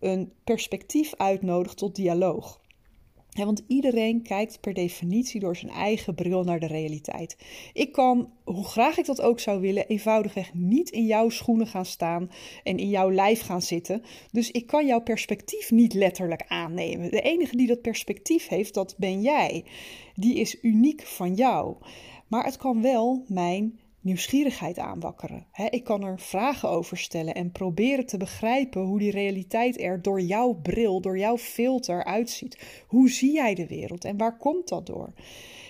een 0.00 0.32
perspectief 0.44 1.14
uitnodigt 1.16 1.76
tot 1.76 1.94
dialoog 1.96 2.60
want 3.34 3.64
iedereen 3.66 4.22
kijkt 4.22 4.60
per 4.60 4.74
definitie 4.74 5.40
door 5.40 5.56
zijn 5.56 5.72
eigen 5.72 6.14
bril 6.14 6.44
naar 6.44 6.60
de 6.60 6.66
realiteit. 6.66 7.36
Ik 7.72 7.92
kan, 7.92 8.32
hoe 8.44 8.64
graag 8.64 8.98
ik 8.98 9.06
dat 9.06 9.20
ook 9.20 9.40
zou 9.40 9.60
willen, 9.60 9.86
eenvoudigweg 9.86 10.54
niet 10.54 10.90
in 10.90 11.06
jouw 11.06 11.28
schoenen 11.28 11.66
gaan 11.66 11.84
staan 11.84 12.30
en 12.62 12.78
in 12.78 12.88
jouw 12.88 13.12
lijf 13.12 13.40
gaan 13.40 13.62
zitten. 13.62 14.02
Dus 14.30 14.50
ik 14.50 14.66
kan 14.66 14.86
jouw 14.86 15.00
perspectief 15.00 15.70
niet 15.70 15.94
letterlijk 15.94 16.44
aannemen. 16.48 17.10
De 17.10 17.20
enige 17.20 17.56
die 17.56 17.66
dat 17.66 17.82
perspectief 17.82 18.48
heeft, 18.48 18.74
dat 18.74 18.94
ben 18.98 19.22
jij. 19.22 19.64
Die 20.14 20.34
is 20.34 20.62
uniek 20.62 21.02
van 21.02 21.34
jou. 21.34 21.76
Maar 22.28 22.44
het 22.44 22.56
kan 22.56 22.82
wel 22.82 23.24
mijn 23.28 23.78
nieuwsgierigheid 24.04 24.78
aanwakkeren. 24.78 25.46
ik 25.70 25.84
kan 25.84 26.04
er 26.04 26.20
vragen 26.20 26.68
over 26.68 26.96
stellen 26.96 27.34
en 27.34 27.52
proberen 27.52 28.06
te 28.06 28.16
begrijpen 28.16 28.82
hoe 28.82 28.98
die 28.98 29.10
realiteit 29.10 29.80
er 29.80 30.02
door 30.02 30.20
jouw 30.20 30.52
bril, 30.52 31.00
door 31.00 31.18
jouw 31.18 31.38
filter 31.38 32.04
uitziet. 32.04 32.84
Hoe 32.86 33.10
zie 33.10 33.32
jij 33.32 33.54
de 33.54 33.66
wereld 33.66 34.04
en 34.04 34.16
waar 34.16 34.36
komt 34.36 34.68
dat 34.68 34.86
door? 34.86 35.12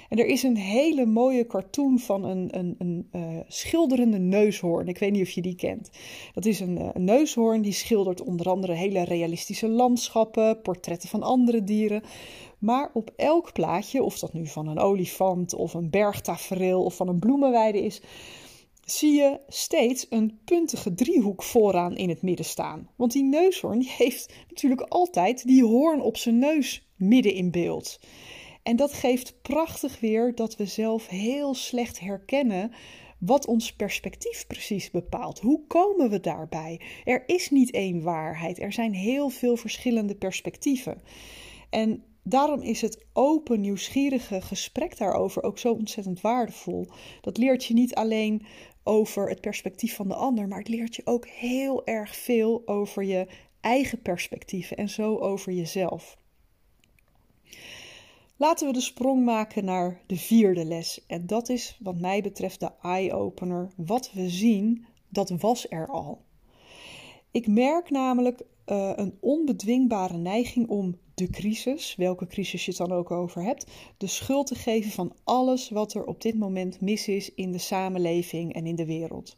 En 0.08 0.18
er 0.18 0.26
is 0.26 0.42
een 0.42 0.56
hele 0.56 1.06
mooie 1.06 1.46
cartoon 1.46 1.98
van 1.98 2.24
een, 2.24 2.58
een, 2.58 2.74
een 2.78 3.08
uh, 3.12 3.38
schilderende 3.48 4.18
neushoorn. 4.18 4.88
Ik 4.88 4.98
weet 4.98 5.12
niet 5.12 5.22
of 5.22 5.30
je 5.30 5.42
die 5.42 5.54
kent. 5.54 5.90
Dat 6.32 6.44
is 6.44 6.60
een, 6.60 6.78
uh, 6.78 6.88
een 6.92 7.04
neushoorn 7.04 7.62
die 7.62 7.72
schildert 7.72 8.22
onder 8.22 8.48
andere 8.48 8.72
hele 8.72 9.04
realistische 9.04 9.68
landschappen, 9.68 10.60
portretten 10.62 11.08
van 11.08 11.22
andere 11.22 11.64
dieren. 11.64 12.02
Maar 12.58 12.90
op 12.94 13.10
elk 13.16 13.52
plaatje, 13.52 14.02
of 14.02 14.18
dat 14.18 14.32
nu 14.32 14.46
van 14.46 14.68
een 14.68 14.78
olifant 14.78 15.54
of 15.54 15.74
een 15.74 15.90
bergtafereel 15.90 16.84
of 16.84 16.96
van 16.96 17.08
een 17.08 17.18
bloemenweide 17.18 17.84
is, 17.84 18.00
zie 18.84 19.12
je 19.12 19.40
steeds 19.48 20.06
een 20.10 20.38
puntige 20.44 20.94
driehoek 20.94 21.42
vooraan 21.42 21.96
in 21.96 22.08
het 22.08 22.22
midden 22.22 22.44
staan. 22.44 22.88
Want 22.96 23.12
die 23.12 23.24
neushoorn 23.24 23.78
die 23.78 23.92
heeft 23.96 24.34
natuurlijk 24.48 24.80
altijd 24.80 25.46
die 25.46 25.64
hoorn 25.64 26.00
op 26.00 26.16
zijn 26.16 26.38
neus 26.38 26.88
midden 26.96 27.34
in 27.34 27.50
beeld. 27.50 27.98
En 28.64 28.76
dat 28.76 28.92
geeft 28.92 29.42
prachtig 29.42 30.00
weer 30.00 30.34
dat 30.34 30.56
we 30.56 30.66
zelf 30.66 31.08
heel 31.08 31.54
slecht 31.54 32.00
herkennen 32.00 32.72
wat 33.18 33.46
ons 33.46 33.72
perspectief 33.72 34.46
precies 34.46 34.90
bepaalt. 34.90 35.40
Hoe 35.40 35.66
komen 35.66 36.10
we 36.10 36.20
daarbij? 36.20 36.80
Er 37.04 37.22
is 37.26 37.50
niet 37.50 37.70
één 37.70 38.02
waarheid, 38.02 38.60
er 38.60 38.72
zijn 38.72 38.94
heel 38.94 39.28
veel 39.28 39.56
verschillende 39.56 40.14
perspectieven. 40.14 41.02
En 41.70 42.04
daarom 42.22 42.60
is 42.60 42.80
het 42.80 43.04
open, 43.12 43.60
nieuwsgierige 43.60 44.40
gesprek 44.40 44.98
daarover 44.98 45.42
ook 45.42 45.58
zo 45.58 45.72
ontzettend 45.72 46.20
waardevol. 46.20 46.86
Dat 47.20 47.36
leert 47.36 47.64
je 47.64 47.74
niet 47.74 47.94
alleen 47.94 48.46
over 48.82 49.28
het 49.28 49.40
perspectief 49.40 49.94
van 49.94 50.08
de 50.08 50.14
ander, 50.14 50.48
maar 50.48 50.58
het 50.58 50.68
leert 50.68 50.96
je 50.96 51.02
ook 51.04 51.26
heel 51.26 51.86
erg 51.86 52.16
veel 52.16 52.62
over 52.66 53.04
je 53.04 53.26
eigen 53.60 54.02
perspectieven 54.02 54.76
en 54.76 54.88
zo 54.88 55.16
over 55.16 55.52
jezelf. 55.52 56.16
Laten 58.44 58.66
we 58.66 58.72
de 58.72 58.80
sprong 58.80 59.24
maken 59.24 59.64
naar 59.64 60.00
de 60.06 60.16
vierde 60.16 60.64
les. 60.64 61.04
En 61.06 61.26
dat 61.26 61.48
is, 61.48 61.78
wat 61.80 62.00
mij 62.00 62.22
betreft, 62.22 62.60
de 62.60 62.70
eye-opener. 62.82 63.70
Wat 63.76 64.12
we 64.12 64.28
zien, 64.28 64.86
dat 65.08 65.30
was 65.30 65.66
er 65.70 65.86
al. 65.86 66.24
Ik 67.30 67.46
merk 67.46 67.90
namelijk 67.90 68.40
uh, 68.66 68.92
een 68.94 69.18
onbedwingbare 69.20 70.16
neiging 70.16 70.68
om 70.68 70.98
de 71.14 71.30
crisis, 71.30 71.94
welke 71.96 72.26
crisis 72.26 72.64
je 72.64 72.70
het 72.70 72.80
dan 72.80 72.92
ook 72.92 73.10
over 73.10 73.42
hebt, 73.42 73.66
de 73.96 74.06
schuld 74.06 74.46
te 74.46 74.54
geven 74.54 74.90
van 74.90 75.14
alles 75.22 75.68
wat 75.68 75.94
er 75.94 76.04
op 76.04 76.20
dit 76.22 76.38
moment 76.38 76.80
mis 76.80 77.08
is 77.08 77.34
in 77.34 77.52
de 77.52 77.58
samenleving 77.58 78.54
en 78.54 78.66
in 78.66 78.76
de 78.76 78.86
wereld. 78.86 79.36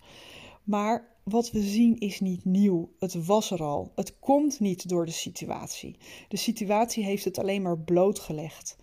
Maar 0.67 1.17
wat 1.25 1.51
we 1.51 1.61
zien 1.61 1.99
is 1.99 2.21
niet 2.21 2.45
nieuw. 2.45 2.91
Het 2.99 3.27
was 3.27 3.51
er 3.51 3.63
al. 3.63 3.93
Het 3.95 4.19
komt 4.19 4.61
niet 4.61 4.89
door 4.89 5.07
de 5.07 5.13
situatie. 5.13 5.97
De 6.29 6.37
situatie 6.37 7.05
heeft 7.05 7.25
het 7.25 7.39
alleen 7.39 7.63
maar 7.63 7.79
blootgelegd. 7.79 8.77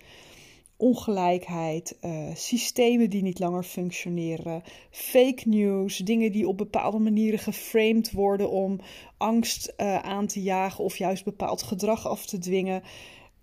Ongelijkheid, 0.77 1.97
uh, 2.01 2.35
systemen 2.35 3.09
die 3.09 3.21
niet 3.21 3.39
langer 3.39 3.63
functioneren, 3.63 4.63
fake 4.89 5.41
news, 5.45 5.97
dingen 5.97 6.31
die 6.31 6.47
op 6.47 6.57
bepaalde 6.57 6.99
manieren 6.99 7.39
geframed 7.39 8.11
worden 8.11 8.49
om 8.49 8.79
angst 9.17 9.73
uh, 9.77 9.99
aan 9.99 10.27
te 10.27 10.41
jagen 10.41 10.83
of 10.83 10.97
juist 10.97 11.23
bepaald 11.23 11.63
gedrag 11.63 12.07
af 12.07 12.25
te 12.25 12.37
dwingen. 12.37 12.83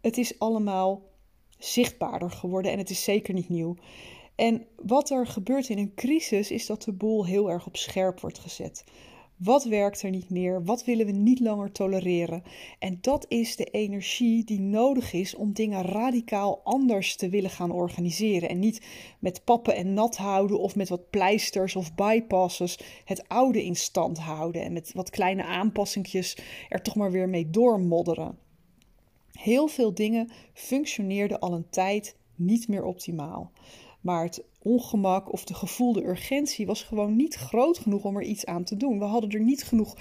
Het 0.00 0.18
is 0.18 0.38
allemaal 0.38 1.02
zichtbaarder 1.58 2.30
geworden 2.30 2.72
en 2.72 2.78
het 2.78 2.90
is 2.90 3.04
zeker 3.04 3.34
niet 3.34 3.48
nieuw. 3.48 3.76
En 4.40 4.66
wat 4.76 5.10
er 5.10 5.26
gebeurt 5.26 5.68
in 5.68 5.78
een 5.78 5.94
crisis 5.94 6.50
is 6.50 6.66
dat 6.66 6.82
de 6.82 6.92
boel 6.92 7.26
heel 7.26 7.50
erg 7.50 7.66
op 7.66 7.76
scherp 7.76 8.20
wordt 8.20 8.38
gezet. 8.38 8.84
Wat 9.36 9.64
werkt 9.64 10.02
er 10.02 10.10
niet 10.10 10.30
meer? 10.30 10.64
Wat 10.64 10.84
willen 10.84 11.06
we 11.06 11.12
niet 11.12 11.40
langer 11.40 11.72
tolereren? 11.72 12.42
En 12.78 12.98
dat 13.00 13.24
is 13.28 13.56
de 13.56 13.64
energie 13.64 14.44
die 14.44 14.60
nodig 14.60 15.12
is 15.12 15.34
om 15.34 15.52
dingen 15.52 15.82
radicaal 15.82 16.60
anders 16.64 17.16
te 17.16 17.28
willen 17.28 17.50
gaan 17.50 17.70
organiseren. 17.70 18.48
En 18.48 18.58
niet 18.58 18.86
met 19.18 19.44
pappen 19.44 19.74
en 19.74 19.94
nat 19.94 20.16
houden 20.16 20.60
of 20.60 20.76
met 20.76 20.88
wat 20.88 21.10
pleisters 21.10 21.76
of 21.76 21.94
bypasses 21.94 22.78
het 23.04 23.28
oude 23.28 23.64
in 23.64 23.76
stand 23.76 24.18
houden. 24.18 24.62
En 24.62 24.72
met 24.72 24.92
wat 24.94 25.10
kleine 25.10 25.44
aanpassingjes 25.44 26.38
er 26.68 26.82
toch 26.82 26.94
maar 26.94 27.10
weer 27.10 27.28
mee 27.28 27.50
doormodderen. 27.50 28.38
Heel 29.32 29.66
veel 29.66 29.94
dingen 29.94 30.30
functioneerden 30.52 31.38
al 31.38 31.52
een 31.52 31.70
tijd 31.70 32.16
niet 32.34 32.68
meer 32.68 32.84
optimaal. 32.84 33.52
Maar 34.00 34.24
het 34.24 34.44
ongemak 34.62 35.32
of 35.32 35.44
de 35.44 35.54
gevoelde 35.54 36.04
urgentie 36.04 36.66
was 36.66 36.82
gewoon 36.82 37.16
niet 37.16 37.34
groot 37.34 37.78
genoeg 37.78 38.04
om 38.04 38.16
er 38.16 38.22
iets 38.22 38.46
aan 38.46 38.64
te 38.64 38.76
doen. 38.76 38.98
We 38.98 39.04
hadden 39.04 39.30
er 39.30 39.40
niet 39.40 39.62
genoeg 39.62 39.96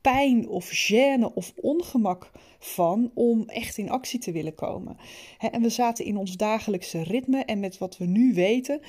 pijn 0.00 0.48
of 0.48 0.70
gêne 0.70 1.34
of 1.34 1.52
ongemak 1.56 2.30
van 2.58 3.10
om 3.14 3.48
echt 3.48 3.78
in 3.78 3.90
actie 3.90 4.20
te 4.20 4.32
willen 4.32 4.54
komen. 4.54 4.96
En 5.38 5.62
we 5.62 5.68
zaten 5.68 6.04
in 6.04 6.16
ons 6.16 6.36
dagelijkse 6.36 7.02
ritme 7.02 7.44
en 7.44 7.60
met 7.60 7.78
wat 7.78 7.96
we 7.96 8.04
nu 8.04 8.34
weten, 8.34 8.80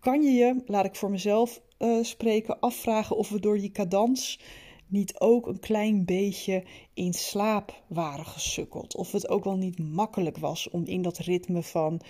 kan 0.00 0.22
je 0.22 0.30
je, 0.30 0.62
laat 0.66 0.84
ik 0.84 0.94
voor 0.94 1.10
mezelf 1.10 1.60
uh, 1.78 2.02
spreken, 2.02 2.60
afvragen 2.60 3.16
of 3.16 3.28
we 3.28 3.40
door 3.40 3.58
die 3.58 3.70
cadans 3.70 4.40
niet 4.86 5.20
ook 5.20 5.46
een 5.46 5.60
klein 5.60 6.04
beetje 6.04 6.64
in 6.94 7.12
slaap 7.12 7.82
waren 7.86 8.26
gesukkeld. 8.26 8.96
Of 8.96 9.12
het 9.12 9.28
ook 9.28 9.44
wel 9.44 9.56
niet 9.56 9.78
makkelijk 9.78 10.38
was 10.38 10.70
om 10.70 10.84
in 10.84 11.02
dat 11.02 11.18
ritme 11.18 11.62
van 11.62 12.00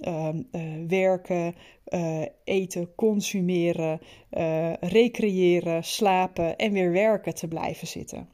Ehm, 0.00 0.42
eh, 0.50 0.62
werken, 0.88 1.54
uh, 1.88 2.22
eten, 2.44 2.94
consumeren, 2.94 4.00
uh, 4.30 4.72
recreëren, 4.72 5.84
slapen 5.84 6.56
en 6.56 6.72
weer 6.72 6.92
werken 6.92 7.34
te 7.34 7.48
blijven 7.48 7.86
zitten. 7.86 8.28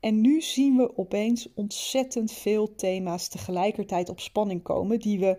En 0.00 0.20
nu 0.20 0.40
zien 0.40 0.76
we 0.76 0.96
opeens 0.96 1.48
ontzettend 1.54 2.32
veel 2.32 2.74
thema's 2.74 3.28
tegelijkertijd 3.28 4.08
op 4.08 4.20
spanning 4.20 4.62
komen 4.62 4.98
die 4.98 5.18
we 5.18 5.38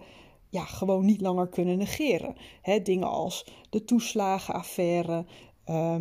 ja, 0.50 0.66
gewoon 0.66 1.06
niet 1.06 1.22
langer 1.22 1.48
kunnen 1.48 1.78
negeren. 1.78 2.36
dingen 2.84 3.10
als 3.10 3.46
de 3.70 3.84
toeslagenaffaire, 3.84 5.26
uh, 5.66 5.96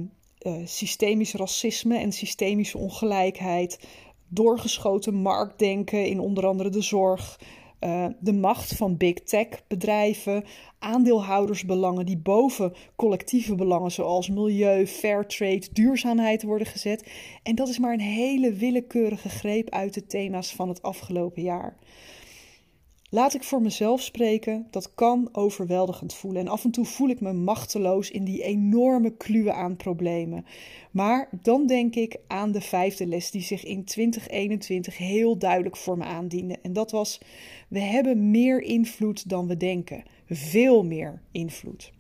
systemisch 0.65 1.35
racisme 1.35 1.99
en 1.99 2.13
systemische 2.13 2.79
ongelijkheid, 2.79 3.89
doorgeschoten 4.29 5.15
marktdenken 5.15 6.07
in 6.07 6.21
onder 6.21 6.47
andere 6.47 6.71
de 6.71 6.83
zorg, 6.83 7.39
uh, 7.85 8.07
de 8.21 8.33
macht 8.33 8.77
van 8.77 8.97
big 8.97 9.15
tech 9.15 9.49
bedrijven, 9.67 10.45
aandeelhoudersbelangen 10.79 12.07
die 12.07 12.19
boven 12.19 12.73
collectieve 12.97 13.55
belangen 13.55 13.91
zoals 13.91 14.29
milieu, 14.29 14.87
fair 14.87 15.27
trade, 15.27 15.67
duurzaamheid 15.73 16.43
worden 16.43 16.67
gezet. 16.67 17.11
En 17.43 17.55
dat 17.55 17.69
is 17.69 17.79
maar 17.79 17.93
een 17.93 18.01
hele 18.01 18.53
willekeurige 18.53 19.29
greep 19.29 19.71
uit 19.71 19.95
de 19.95 20.07
thema's 20.07 20.53
van 20.53 20.69
het 20.69 20.83
afgelopen 20.83 21.43
jaar. 21.43 21.77
Laat 23.11 23.35
ik 23.35 23.43
voor 23.43 23.63
mezelf 23.63 24.03
spreken, 24.03 24.67
dat 24.71 24.95
kan 24.95 25.29
overweldigend 25.33 26.15
voelen. 26.15 26.41
En 26.41 26.49
af 26.49 26.65
en 26.65 26.71
toe 26.71 26.85
voel 26.85 27.09
ik 27.09 27.21
me 27.21 27.33
machteloos 27.33 28.11
in 28.11 28.25
die 28.25 28.43
enorme 28.43 29.17
kluwe 29.17 29.53
aan 29.53 29.77
problemen. 29.77 30.47
Maar 30.91 31.29
dan 31.43 31.67
denk 31.67 31.95
ik 31.95 32.17
aan 32.27 32.53
de 32.53 32.61
vijfde 32.61 33.07
les 33.07 33.31
die 33.31 33.43
zich 33.43 33.65
in 33.65 33.85
2021 33.85 34.99
heel 34.99 35.39
duidelijk 35.39 35.77
voor 35.77 35.99
me 35.99 36.05
aandiende. 36.05 36.59
En 36.63 36.73
dat 36.73 36.91
was: 36.91 37.21
we 37.69 37.81
hebben 37.81 38.31
meer 38.31 38.63
invloed 38.63 39.29
dan 39.29 39.47
we 39.47 39.57
denken. 39.57 40.03
Veel 40.27 40.85
meer 40.85 41.23
invloed. 41.33 41.93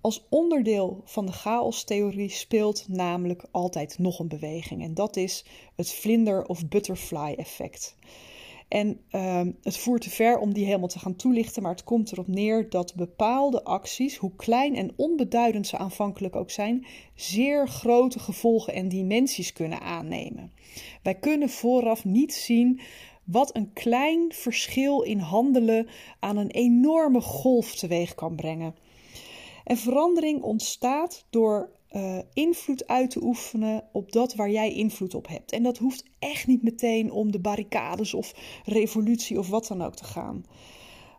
Als 0.00 0.26
onderdeel 0.28 1.00
van 1.04 1.26
de 1.26 1.32
chaostheorie 1.32 2.28
speelt 2.28 2.88
namelijk 2.88 3.44
altijd 3.50 3.98
nog 3.98 4.18
een 4.18 4.28
beweging. 4.28 4.82
En 4.82 4.94
dat 4.94 5.16
is 5.16 5.44
het 5.76 5.92
vlinder- 5.92 6.46
of 6.46 6.68
butterfly 6.68 7.34
effect. 7.36 7.96
En 8.70 9.00
ehm, 9.10 9.52
het 9.62 9.76
voert 9.76 10.02
te 10.02 10.10
ver 10.10 10.38
om 10.38 10.54
die 10.54 10.64
helemaal 10.64 10.88
te 10.88 10.98
gaan 10.98 11.16
toelichten, 11.16 11.62
maar 11.62 11.72
het 11.72 11.84
komt 11.84 12.12
erop 12.12 12.26
neer 12.26 12.70
dat 12.70 12.94
bepaalde 12.94 13.64
acties, 13.64 14.16
hoe 14.16 14.36
klein 14.36 14.76
en 14.76 14.92
onbeduidend 14.96 15.66
ze 15.66 15.78
aanvankelijk 15.78 16.36
ook 16.36 16.50
zijn, 16.50 16.86
zeer 17.14 17.68
grote 17.68 18.18
gevolgen 18.18 18.74
en 18.74 18.88
dimensies 18.88 19.52
kunnen 19.52 19.80
aannemen. 19.80 20.52
Wij 21.02 21.14
kunnen 21.14 21.48
vooraf 21.48 22.04
niet 22.04 22.34
zien 22.34 22.80
wat 23.24 23.56
een 23.56 23.72
klein 23.72 24.32
verschil 24.32 25.00
in 25.02 25.18
handelen 25.18 25.88
aan 26.18 26.36
een 26.36 26.50
enorme 26.50 27.20
golf 27.20 27.74
teweeg 27.74 28.14
kan 28.14 28.36
brengen. 28.36 28.74
En 29.64 29.76
verandering 29.76 30.42
ontstaat 30.42 31.26
door 31.30 31.70
uh, 31.92 32.18
invloed 32.32 32.86
uit 32.86 33.10
te 33.10 33.22
oefenen 33.22 33.84
op 33.92 34.12
dat 34.12 34.34
waar 34.34 34.50
jij 34.50 34.74
invloed 34.74 35.14
op 35.14 35.28
hebt. 35.28 35.52
En 35.52 35.62
dat 35.62 35.78
hoeft 35.78 36.04
echt 36.18 36.46
niet 36.46 36.62
meteen 36.62 37.10
om 37.10 37.32
de 37.32 37.40
barricades 37.40 38.14
of 38.14 38.34
revolutie 38.64 39.38
of 39.38 39.48
wat 39.48 39.66
dan 39.66 39.82
ook 39.82 39.94
te 39.96 40.04
gaan. 40.04 40.44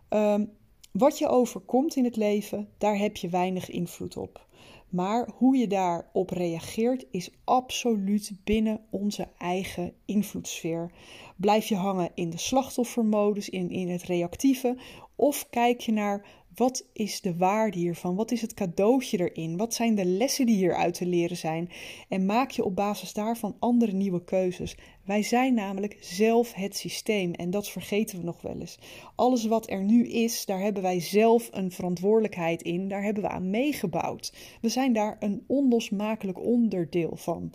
Um, 0.10 0.52
wat 0.92 1.18
je 1.18 1.28
overkomt 1.28 1.96
in 1.96 2.04
het 2.04 2.16
leven, 2.16 2.70
daar 2.78 2.98
heb 2.98 3.18
je 3.18 3.30
weinig 3.30 3.70
invloed 3.70 4.18
op. 4.18 4.46
Maar 4.90 5.30
hoe 5.38 5.58
je 5.58 5.68
daarop 5.68 6.30
reageert 6.30 7.06
is 7.12 7.30
absoluut 7.44 8.32
binnen 8.44 8.82
onze 8.90 9.28
eigen 9.38 9.94
invloedssfeer. 10.06 10.92
Blijf 11.38 11.68
je 11.68 11.76
hangen 11.76 12.12
in 12.14 12.30
de 12.30 12.38
slachtoffermodus, 12.38 13.50
in, 13.50 13.70
in 13.70 13.90
het 13.90 14.04
reactieve, 14.04 14.78
of 15.16 15.50
kijk 15.50 15.80
je 15.82 15.92
naar 15.92 16.41
wat 16.56 16.86
is 16.94 17.22
de 17.22 17.36
waarde 17.36 17.78
hiervan? 17.78 18.16
Wat 18.16 18.32
is 18.32 18.42
het 18.42 18.54
cadeautje 18.54 19.18
erin? 19.18 19.58
Wat 19.58 19.74
zijn 19.74 19.96
de 19.96 20.06
lessen 20.06 20.46
die 20.46 20.56
hieruit 20.56 20.94
te 20.94 21.06
leren 21.06 21.38
zijn? 21.38 21.70
En 22.10 22.26
maak 22.26 22.52
je 22.52 22.64
op 22.64 22.76
basis 22.76 23.14
daarvan 23.14 23.56
andere 23.60 23.92
nieuwe 23.92 24.24
keuzes. 24.24 24.78
Wij 25.06 25.24
zijn 25.24 25.54
namelijk 25.54 25.98
zelf 26.00 26.54
het 26.54 26.76
systeem 26.76 27.34
en 27.34 27.50
dat 27.50 27.70
vergeten 27.70 28.18
we 28.18 28.24
nog 28.24 28.42
wel 28.42 28.60
eens. 28.60 28.80
Alles 29.16 29.46
wat 29.46 29.70
er 29.70 29.84
nu 29.84 30.08
is, 30.08 30.46
daar 30.46 30.60
hebben 30.60 30.84
wij 30.84 31.00
zelf 31.00 31.50
een 31.52 31.72
verantwoordelijkheid 31.72 32.62
in. 32.62 32.88
Daar 32.88 33.04
hebben 33.04 33.24
we 33.24 33.30
aan 33.30 33.50
meegebouwd. 33.50 34.34
We 34.62 34.70
zijn 34.70 34.94
daar 34.94 35.18
een 35.20 35.44
onlosmakelijk 35.48 36.40
onderdeel 36.40 37.16
van. 37.16 37.54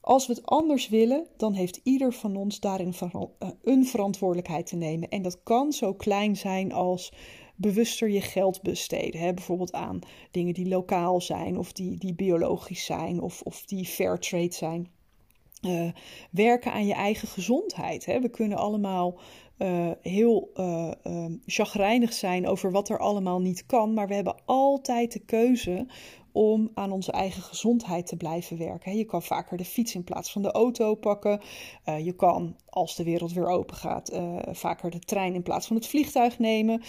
Als 0.00 0.26
we 0.26 0.32
het 0.32 0.46
anders 0.46 0.88
willen, 0.88 1.26
dan 1.36 1.52
heeft 1.52 1.80
ieder 1.82 2.12
van 2.12 2.36
ons 2.36 2.60
daarin 2.60 2.94
eh, 3.00 3.48
een 3.62 3.86
verantwoordelijkheid 3.86 4.66
te 4.66 4.76
nemen. 4.76 5.08
En 5.08 5.22
dat 5.22 5.42
kan 5.42 5.72
zo 5.72 5.94
klein 5.94 6.36
zijn 6.36 6.72
als 6.72 7.12
bewuster 7.56 8.10
je 8.10 8.20
geld 8.20 8.62
besteden. 8.62 9.20
Hè? 9.20 9.34
Bijvoorbeeld 9.34 9.72
aan 9.72 9.98
dingen 10.30 10.54
die 10.54 10.68
lokaal 10.68 11.20
zijn, 11.20 11.58
of 11.58 11.72
die, 11.72 11.98
die 11.98 12.14
biologisch 12.14 12.84
zijn, 12.84 13.20
of, 13.20 13.42
of 13.42 13.64
die 13.64 13.84
fair 13.84 14.18
trade 14.18 14.52
zijn. 14.52 14.94
Uh, 15.62 15.90
werken 16.30 16.72
aan 16.72 16.86
je 16.86 16.94
eigen 16.94 17.28
gezondheid. 17.28 18.04
Hè? 18.04 18.20
We 18.20 18.28
kunnen 18.28 18.58
allemaal 18.58 19.18
uh, 19.58 19.90
heel 20.02 20.50
uh, 20.56 20.90
chagrijnig 21.46 22.12
zijn 22.12 22.46
over 22.46 22.70
wat 22.70 22.88
er 22.88 22.98
allemaal 22.98 23.40
niet 23.40 23.66
kan, 23.66 23.94
maar 23.94 24.08
we 24.08 24.14
hebben 24.14 24.36
altijd 24.44 25.12
de 25.12 25.18
keuze 25.18 25.86
om 26.32 26.70
aan 26.74 26.92
onze 26.92 27.12
eigen 27.12 27.42
gezondheid 27.42 28.06
te 28.06 28.16
blijven 28.16 28.58
werken. 28.58 28.96
Je 28.96 29.04
kan 29.04 29.22
vaker 29.22 29.56
de 29.56 29.64
fiets 29.64 29.94
in 29.94 30.04
plaats 30.04 30.32
van 30.32 30.42
de 30.42 30.52
auto 30.52 30.94
pakken. 30.94 31.40
je 32.02 32.12
kan, 32.12 32.56
als 32.68 32.96
de 32.96 33.04
wereld 33.04 33.32
weer 33.32 33.48
open 33.48 33.76
gaat, 33.76 34.20
vaker 34.50 34.90
de 34.90 34.98
trein 34.98 35.34
in 35.34 35.42
plaats 35.42 35.66
van 35.66 35.76
het 35.76 35.86
vliegtuig 35.86 36.38
nemen 36.38 36.82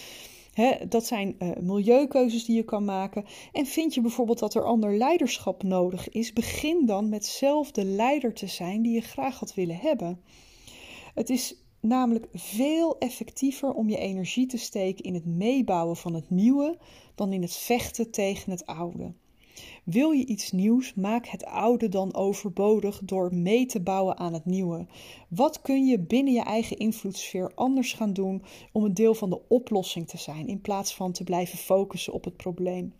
dat 0.89 1.05
zijn 1.05 1.35
uh, 1.39 1.49
milieukeuzes 1.61 2.45
die 2.45 2.55
je 2.55 2.63
kan 2.63 2.85
maken. 2.85 3.25
En 3.51 3.65
vind 3.65 3.93
je 3.93 4.01
bijvoorbeeld 4.01 4.39
dat 4.39 4.55
er 4.55 4.63
ander 4.63 4.97
leiderschap 4.97 5.63
nodig 5.63 6.09
is, 6.09 6.33
begin 6.33 6.85
dan 6.85 7.09
met 7.09 7.25
zelf 7.25 7.71
de 7.71 7.85
leider 7.85 8.33
te 8.33 8.47
zijn 8.47 8.81
die 8.81 8.93
je 8.93 9.01
graag 9.01 9.39
had 9.39 9.53
willen 9.53 9.77
hebben. 9.77 10.21
Het 11.13 11.29
is 11.29 11.55
namelijk 11.81 12.27
veel 12.33 12.97
effectiever 12.97 13.73
om 13.73 13.89
je 13.89 13.97
energie 13.97 14.45
te 14.45 14.57
steken 14.57 15.03
in 15.03 15.13
het 15.13 15.25
meebouwen 15.25 15.95
van 15.95 16.13
het 16.13 16.29
nieuwe 16.29 16.77
dan 17.15 17.33
in 17.33 17.41
het 17.41 17.55
vechten 17.55 18.11
tegen 18.11 18.51
het 18.51 18.65
oude. 18.65 19.13
Wil 19.83 20.11
je 20.11 20.25
iets 20.25 20.51
nieuws, 20.51 20.93
maak 20.93 21.27
het 21.27 21.45
oude 21.45 21.89
dan 21.89 22.15
overbodig 22.15 23.01
door 23.03 23.35
mee 23.35 23.65
te 23.65 23.79
bouwen 23.79 24.17
aan 24.17 24.33
het 24.33 24.45
nieuwe. 24.45 24.85
Wat 25.29 25.61
kun 25.61 25.85
je 25.85 25.99
binnen 25.99 26.33
je 26.33 26.43
eigen 26.43 26.77
invloedssfeer 26.77 27.51
anders 27.55 27.93
gaan 27.93 28.13
doen 28.13 28.43
om 28.71 28.83
een 28.83 28.93
deel 28.93 29.13
van 29.13 29.29
de 29.29 29.47
oplossing 29.47 30.07
te 30.07 30.17
zijn, 30.17 30.47
in 30.47 30.61
plaats 30.61 30.95
van 30.95 31.11
te 31.11 31.23
blijven 31.23 31.57
focussen 31.57 32.13
op 32.13 32.23
het 32.23 32.37
probleem? 32.37 32.93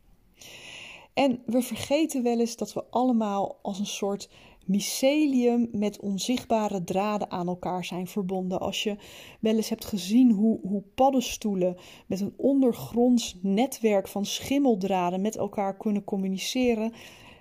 En 1.14 1.42
we 1.46 1.62
vergeten 1.62 2.24
wel 2.24 2.40
eens 2.40 2.56
dat 2.56 2.74
we 2.74 2.84
allemaal 2.90 3.60
als 3.62 3.80
een 3.80 3.86
soort 3.86 4.30
mycelium 4.68 5.70
met 5.72 6.00
onzichtbare 6.00 6.84
draden 6.84 7.32
aan 7.32 7.48
elkaar 7.48 7.86
zijn 7.86 8.08
verbonden. 8.08 8.60
Als 8.60 8.84
je 8.84 8.96
wel 9.40 9.56
eens 9.56 9.70
hebt 9.70 9.86
gezien 9.86 10.32
hoe, 10.32 10.60
hoe 10.62 10.84
paddenstoelen 10.96 11.78
met 12.08 12.20
een 12.20 12.34
ondergronds 12.38 13.40
netwerk 13.42 14.08
van 14.08 14.26
schimmeldraden 14.26 15.22
met 15.22 15.38
elkaar 15.38 15.78
kunnen 15.78 16.04
communiceren. 16.04 16.94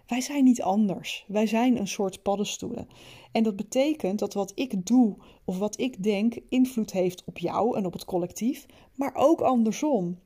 Wij 0.07 0.21
zijn 0.21 0.45
niet 0.45 0.62
anders. 0.62 1.25
Wij 1.29 1.47
zijn 1.47 1.79
een 1.79 1.89
soort 1.89 2.23
paddenstoelen. 2.23 2.89
En 3.33 3.43
dat 3.43 3.57
betekent 3.57 4.19
dat 4.19 4.35
wat 4.35 4.53
ik 4.55 4.87
doe 4.87 5.17
of 5.45 5.59
wat 5.59 5.81
ik 5.81 6.03
denk 6.03 6.35
invloed 6.49 6.93
heeft 6.93 7.25
op 7.25 7.39
jou 7.39 7.77
en 7.77 7.87
op 7.87 7.93
het 7.93 8.05
collectief, 8.05 8.67
maar 8.95 9.15
ook 9.15 9.41
andersom. 9.41 10.19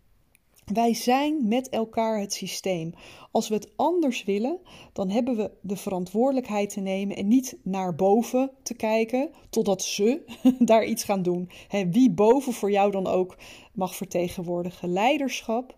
Wij 0.72 0.94
zijn 0.94 1.48
met 1.48 1.68
elkaar 1.68 2.20
het 2.20 2.32
systeem. 2.32 2.94
Als 3.30 3.48
we 3.48 3.54
het 3.54 3.72
anders 3.76 4.24
willen, 4.24 4.58
dan 4.92 5.10
hebben 5.10 5.36
we 5.36 5.50
de 5.62 5.76
verantwoordelijkheid 5.76 6.70
te 6.70 6.80
nemen 6.80 7.16
en 7.16 7.28
niet 7.28 7.58
naar 7.62 7.94
boven 7.94 8.50
te 8.62 8.74
kijken 8.74 9.30
totdat 9.50 9.82
ze 9.82 10.24
daar 10.58 10.84
iets 10.84 11.04
gaan 11.04 11.22
doen. 11.22 11.50
wie 11.90 12.10
boven 12.10 12.52
voor 12.52 12.70
jou 12.70 12.90
dan 12.90 13.06
ook 13.06 13.36
mag 13.72 13.94
vertegenwoordigen. 13.94 14.92
Leiderschap 14.92 15.74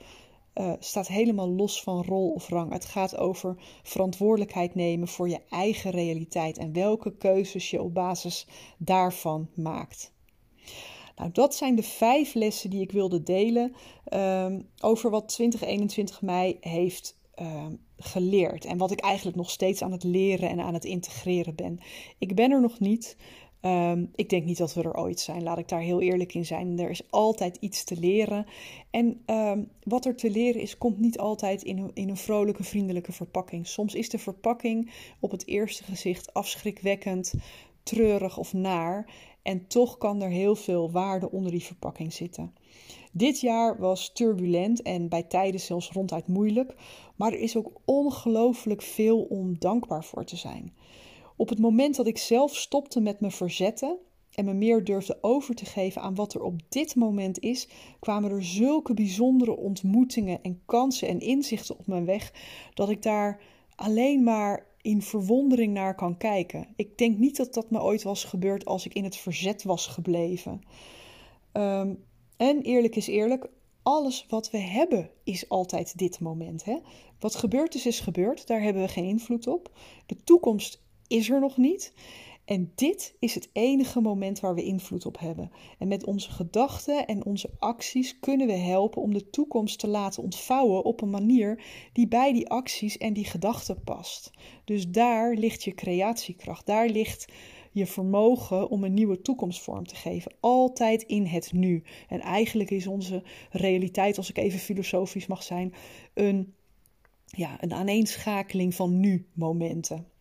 uh, 0.54 0.72
staat 0.78 1.08
helemaal 1.08 1.48
los 1.48 1.82
van 1.82 2.04
rol 2.04 2.30
of 2.30 2.48
rang. 2.48 2.72
Het 2.72 2.84
gaat 2.84 3.16
over 3.16 3.56
verantwoordelijkheid 3.82 4.74
nemen 4.74 5.08
voor 5.08 5.28
je 5.28 5.40
eigen 5.48 5.90
realiteit 5.90 6.58
en 6.58 6.72
welke 6.72 7.16
keuzes 7.16 7.70
je 7.70 7.82
op 7.82 7.94
basis 7.94 8.46
daarvan 8.78 9.48
maakt. 9.54 10.12
Nou, 11.16 11.30
dat 11.32 11.54
zijn 11.54 11.74
de 11.74 11.82
vijf 11.82 12.34
lessen 12.34 12.70
die 12.70 12.80
ik 12.80 12.92
wilde 12.92 13.22
delen 13.22 13.74
ehm, 14.04 14.60
over 14.80 15.10
wat 15.10 15.28
2021 15.28 16.22
mij 16.22 16.56
heeft 16.60 17.18
ehm, 17.34 17.72
geleerd. 17.96 18.64
En 18.64 18.78
wat 18.78 18.90
ik 18.90 19.00
eigenlijk 19.00 19.36
nog 19.36 19.50
steeds 19.50 19.82
aan 19.82 19.92
het 19.92 20.04
leren 20.04 20.48
en 20.48 20.60
aan 20.60 20.74
het 20.74 20.84
integreren 20.84 21.54
ben. 21.54 21.78
Ik 22.18 22.34
ben 22.34 22.50
er 22.50 22.60
nog 22.60 22.80
niet. 22.80 23.16
Um, 23.64 24.10
ik 24.14 24.28
denk 24.28 24.44
niet 24.44 24.58
dat 24.58 24.74
we 24.74 24.82
er 24.82 24.96
ooit 24.96 25.20
zijn, 25.20 25.42
laat 25.42 25.58
ik 25.58 25.68
daar 25.68 25.80
heel 25.80 26.00
eerlijk 26.00 26.34
in 26.34 26.46
zijn. 26.46 26.78
Er 26.78 26.90
is 26.90 27.10
altijd 27.10 27.56
iets 27.56 27.84
te 27.84 27.96
leren. 27.96 28.46
En 28.90 29.24
wat 29.82 30.04
er 30.04 30.16
te 30.16 30.30
leren 30.30 30.60
is, 30.60 30.78
komt 30.78 30.98
niet 30.98 31.18
altijd 31.18 31.62
in 31.62 31.90
in 31.94 32.08
een 32.08 32.16
vrolijke, 32.16 32.64
vriendelijke 32.64 33.12
verpakking. 33.12 33.66
Soms 33.66 33.94
is 33.94 34.08
de 34.08 34.18
verpakking 34.18 34.92
op 35.20 35.30
het 35.30 35.46
eerste 35.46 35.84
gezicht 35.84 36.34
afschrikwekkend, 36.34 37.34
treurig 37.82 38.38
of 38.38 38.52
naar. 38.52 39.06
En 39.42 39.66
toch 39.66 39.98
kan 39.98 40.22
er 40.22 40.30
heel 40.30 40.56
veel 40.56 40.90
waarde 40.90 41.30
onder 41.30 41.50
die 41.50 41.62
verpakking 41.62 42.12
zitten. 42.12 42.54
Dit 43.12 43.40
jaar 43.40 43.78
was 43.78 44.12
turbulent 44.12 44.82
en 44.82 45.08
bij 45.08 45.22
tijden 45.22 45.60
zelfs 45.60 45.90
ronduit 45.90 46.26
moeilijk, 46.26 46.74
maar 47.16 47.32
er 47.32 47.38
is 47.38 47.56
ook 47.56 47.80
ongelooflijk 47.84 48.82
veel 48.82 49.22
om 49.22 49.58
dankbaar 49.58 50.04
voor 50.04 50.24
te 50.24 50.36
zijn. 50.36 50.74
Op 51.36 51.48
het 51.48 51.58
moment 51.58 51.96
dat 51.96 52.06
ik 52.06 52.18
zelf 52.18 52.56
stopte 52.56 53.00
met 53.00 53.20
me 53.20 53.30
verzetten 53.30 53.98
en 54.34 54.44
me 54.44 54.52
meer 54.52 54.84
durfde 54.84 55.18
over 55.20 55.54
te 55.54 55.64
geven 55.64 56.02
aan 56.02 56.14
wat 56.14 56.34
er 56.34 56.42
op 56.42 56.60
dit 56.68 56.94
moment 56.94 57.38
is, 57.38 57.68
kwamen 58.00 58.30
er 58.30 58.44
zulke 58.44 58.94
bijzondere 58.94 59.56
ontmoetingen 59.56 60.42
en 60.42 60.62
kansen 60.66 61.08
en 61.08 61.20
inzichten 61.20 61.78
op 61.78 61.86
mijn 61.86 62.04
weg 62.04 62.32
dat 62.74 62.90
ik 62.90 63.02
daar 63.02 63.40
alleen 63.74 64.22
maar 64.22 64.66
in 64.82 65.02
verwondering 65.02 65.72
naar 65.72 65.94
kan 65.94 66.16
kijken. 66.16 66.66
Ik 66.76 66.98
denk 66.98 67.18
niet 67.18 67.36
dat 67.36 67.54
dat 67.54 67.70
me 67.70 67.80
ooit 67.80 68.02
was 68.02 68.24
gebeurd 68.24 68.64
als 68.64 68.86
ik 68.86 68.94
in 68.94 69.04
het 69.04 69.16
verzet 69.16 69.62
was 69.62 69.86
gebleven. 69.86 70.62
Ehm, 71.52 71.94
en 72.36 72.62
eerlijk 72.62 72.96
is 72.96 73.06
eerlijk, 73.06 73.48
alles 73.82 74.26
wat 74.28 74.50
we 74.50 74.58
hebben 74.58 75.10
is 75.24 75.48
altijd 75.48 75.98
dit 75.98 76.20
moment. 76.20 76.64
Hè? 76.64 76.78
Wat 77.18 77.34
gebeurd 77.34 77.74
is, 77.74 77.86
is 77.86 78.00
gebeurd. 78.00 78.46
Daar 78.46 78.62
hebben 78.62 78.82
we 78.82 78.88
geen 78.88 79.04
invloed 79.04 79.46
op. 79.46 79.70
De 80.06 80.16
toekomst 80.24 80.82
is 81.06 81.30
er 81.30 81.40
nog 81.40 81.56
niet. 81.56 81.92
En 82.44 82.72
dit 82.74 83.14
is 83.18 83.34
het 83.34 83.48
enige 83.52 84.00
moment 84.00 84.40
waar 84.40 84.54
we 84.54 84.64
invloed 84.64 85.06
op 85.06 85.18
hebben. 85.18 85.50
En 85.78 85.88
met 85.88 86.04
onze 86.04 86.30
gedachten 86.30 87.06
en 87.06 87.24
onze 87.24 87.50
acties 87.58 88.18
kunnen 88.20 88.46
we 88.46 88.52
helpen 88.52 89.02
om 89.02 89.12
de 89.12 89.30
toekomst 89.30 89.78
te 89.78 89.88
laten 89.88 90.22
ontvouwen 90.22 90.84
op 90.84 91.00
een 91.00 91.10
manier 91.10 91.64
die 91.92 92.08
bij 92.08 92.32
die 92.32 92.48
acties 92.48 92.98
en 92.98 93.12
die 93.12 93.24
gedachten 93.24 93.82
past. 93.84 94.30
Dus 94.64 94.88
daar 94.88 95.34
ligt 95.34 95.64
je 95.64 95.74
creatiekracht, 95.74 96.66
daar 96.66 96.88
ligt 96.88 97.32
je 97.72 97.86
vermogen 97.86 98.68
om 98.68 98.84
een 98.84 98.94
nieuwe 98.94 99.20
toekomst 99.20 99.62
vorm 99.62 99.86
te 99.86 99.94
geven. 99.94 100.34
Altijd 100.40 101.02
in 101.02 101.26
het 101.26 101.52
nu. 101.52 101.82
En 102.08 102.20
eigenlijk 102.20 102.70
is 102.70 102.86
onze 102.86 103.22
realiteit, 103.50 104.16
als 104.16 104.30
ik 104.30 104.38
even 104.38 104.58
filosofisch 104.58 105.26
mag 105.26 105.42
zijn, 105.42 105.74
een, 106.14 106.54
ja, 107.24 107.62
een 107.62 107.72
aaneenschakeling 107.72 108.74
van 108.74 109.00
nu-momenten. 109.00 110.11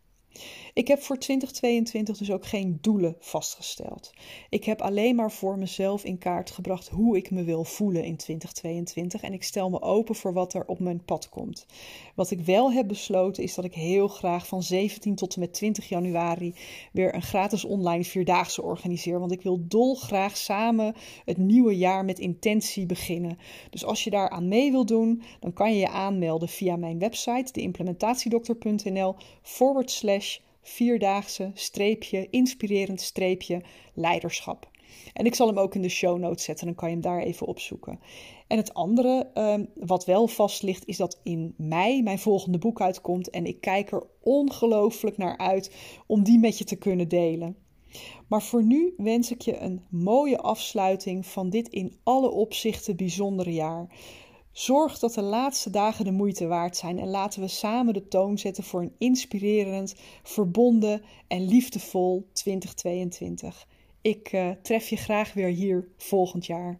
Ik 0.74 0.88
heb 0.88 1.02
voor 1.02 1.18
2022 1.18 2.18
dus 2.18 2.32
ook 2.32 2.46
geen 2.46 2.78
doelen 2.82 3.16
vastgesteld. 3.20 4.14
Ik 4.50 4.64
heb 4.64 4.82
alleen 4.82 5.16
maar 5.16 5.32
voor 5.32 5.58
mezelf 5.58 6.04
in 6.04 6.18
kaart 6.18 6.52
gebracht 6.52 6.90
hoe 6.90 7.18
ik 7.18 7.32
me 7.32 7.44
wil 7.44 7.64
voelen 7.64 8.04
in 8.04 8.18
2022 8.18 9.22
en 9.22 9.34
ik 9.34 9.44
stel 9.44 9.70
me 9.70 9.82
open 9.82 10.16
voor 10.16 10.34
wat 10.34 10.54
er 10.54 10.66
op 10.66 10.80
mijn 10.80 11.04
pad 11.06 11.30
komt. 11.30 11.66
Wat 12.16 12.32
ik 12.32 12.42
wel 12.42 12.72
heb 12.72 12.88
besloten 12.88 13.44
is 13.44 13.56
dat 13.56 13.66
ik 13.66 13.74
heel 13.74 14.08
graag 14.08 14.48
van 14.48 14.64
17 14.64 15.16
tot 15.16 15.34
en 15.34 15.40
met 15.40 15.54
20 15.54 15.90
januari 15.90 16.56
weer 16.92 17.16
een 17.16 17.22
gratis 17.22 17.66
online 17.66 18.04
vierdaagse 18.04 18.62
organiseer, 18.62 19.20
want 19.20 19.32
ik 19.32 19.42
wil 19.42 19.68
dolgraag 19.68 20.38
samen 20.38 20.96
het 21.26 21.38
nieuwe 21.38 21.78
jaar 21.78 22.06
met 22.06 22.20
intentie 22.20 22.86
beginnen. 22.86 23.38
Dus 23.70 23.86
als 23.86 24.04
je 24.04 24.10
daar 24.10 24.30
aan 24.30 24.48
mee 24.48 24.72
wil 24.72 24.86
doen, 24.86 25.22
dan 25.40 25.54
kan 25.54 25.74
je 25.74 25.80
je 25.80 25.90
aanmelden 25.90 26.50
via 26.50 26.76
mijn 26.76 27.00
website 27.00 27.52
deimplementatiedokter.nl 27.52 29.16
forward 29.42 29.92
slash 29.92 30.21
vierdaagse 30.62 31.52
streepje, 31.54 32.28
inspirerend 32.30 33.02
streepje 33.02 33.62
leiderschap. 33.94 34.70
En 35.14 35.26
ik 35.26 35.36
zal 35.36 35.48
hem 35.48 35.60
ook 35.60 35.76
in 35.76 35.82
de 35.82 35.90
show 35.90 36.20
notes 36.20 36.44
zetten, 36.44 36.66
dan 36.66 36.76
kan 36.76 36.88
je 36.88 36.94
hem 36.94 37.04
daar 37.04 37.22
even 37.22 37.48
opzoeken. 37.48 38.00
En 38.48 38.58
het 38.58 38.74
andere, 38.74 39.30
um, 39.34 39.70
wat 39.76 40.06
wel 40.06 40.28
vast 40.28 40.64
ligt, 40.64 40.88
is 40.88 40.98
dat 40.98 41.20
in 41.24 41.54
mei 41.58 42.04
mijn 42.04 42.20
volgende 42.20 42.58
boek 42.58 42.82
uitkomt. 42.82 43.30
En 43.30 43.46
ik 43.46 43.62
kijk 43.62 43.92
er 43.92 44.04
ongelooflijk 44.22 45.18
naar 45.18 45.38
uit 45.38 45.76
om 46.08 46.24
die 46.24 46.40
met 46.40 46.58
je 46.58 46.64
te 46.64 46.76
kunnen 46.76 47.08
delen. 47.08 47.56
Maar 48.28 48.42
voor 48.42 48.64
nu 48.64 48.94
wens 48.98 49.32
ik 49.32 49.42
je 49.42 49.58
een 49.58 49.86
mooie 49.90 50.38
afsluiting 50.38 51.26
van 51.26 51.50
dit 51.50 51.68
in 51.68 51.98
alle 52.04 52.30
opzichten 52.30 52.96
bijzondere 52.96 53.54
jaar. 53.54 53.90
Zorg 54.52 55.00
dat 55.00 55.14
de 55.14 55.22
laatste 55.22 55.70
dagen 55.70 56.06
de 56.06 56.12
moeite 56.12 56.48
waard 56.48 56.78
zijn 56.78 57.00
en 57.00 57.10
laten 57.10 57.42
we 57.42 57.48
samen 57.48 57.94
de 57.94 58.08
toon 58.08 58.38
zetten 58.38 58.64
voor 58.64 58.82
een 58.82 58.96
inspirerend, 58.98 59.96
verbonden 60.24 61.02
en 61.28 61.46
liefdevol 61.46 62.28
2022. 62.34 63.68
Ik 64.02 64.32
uh, 64.34 64.50
tref 64.62 64.90
je 64.90 64.96
graag 64.96 65.34
weer 65.34 65.48
hier 65.48 65.88
volgend 65.98 66.46
jaar. 66.46 66.80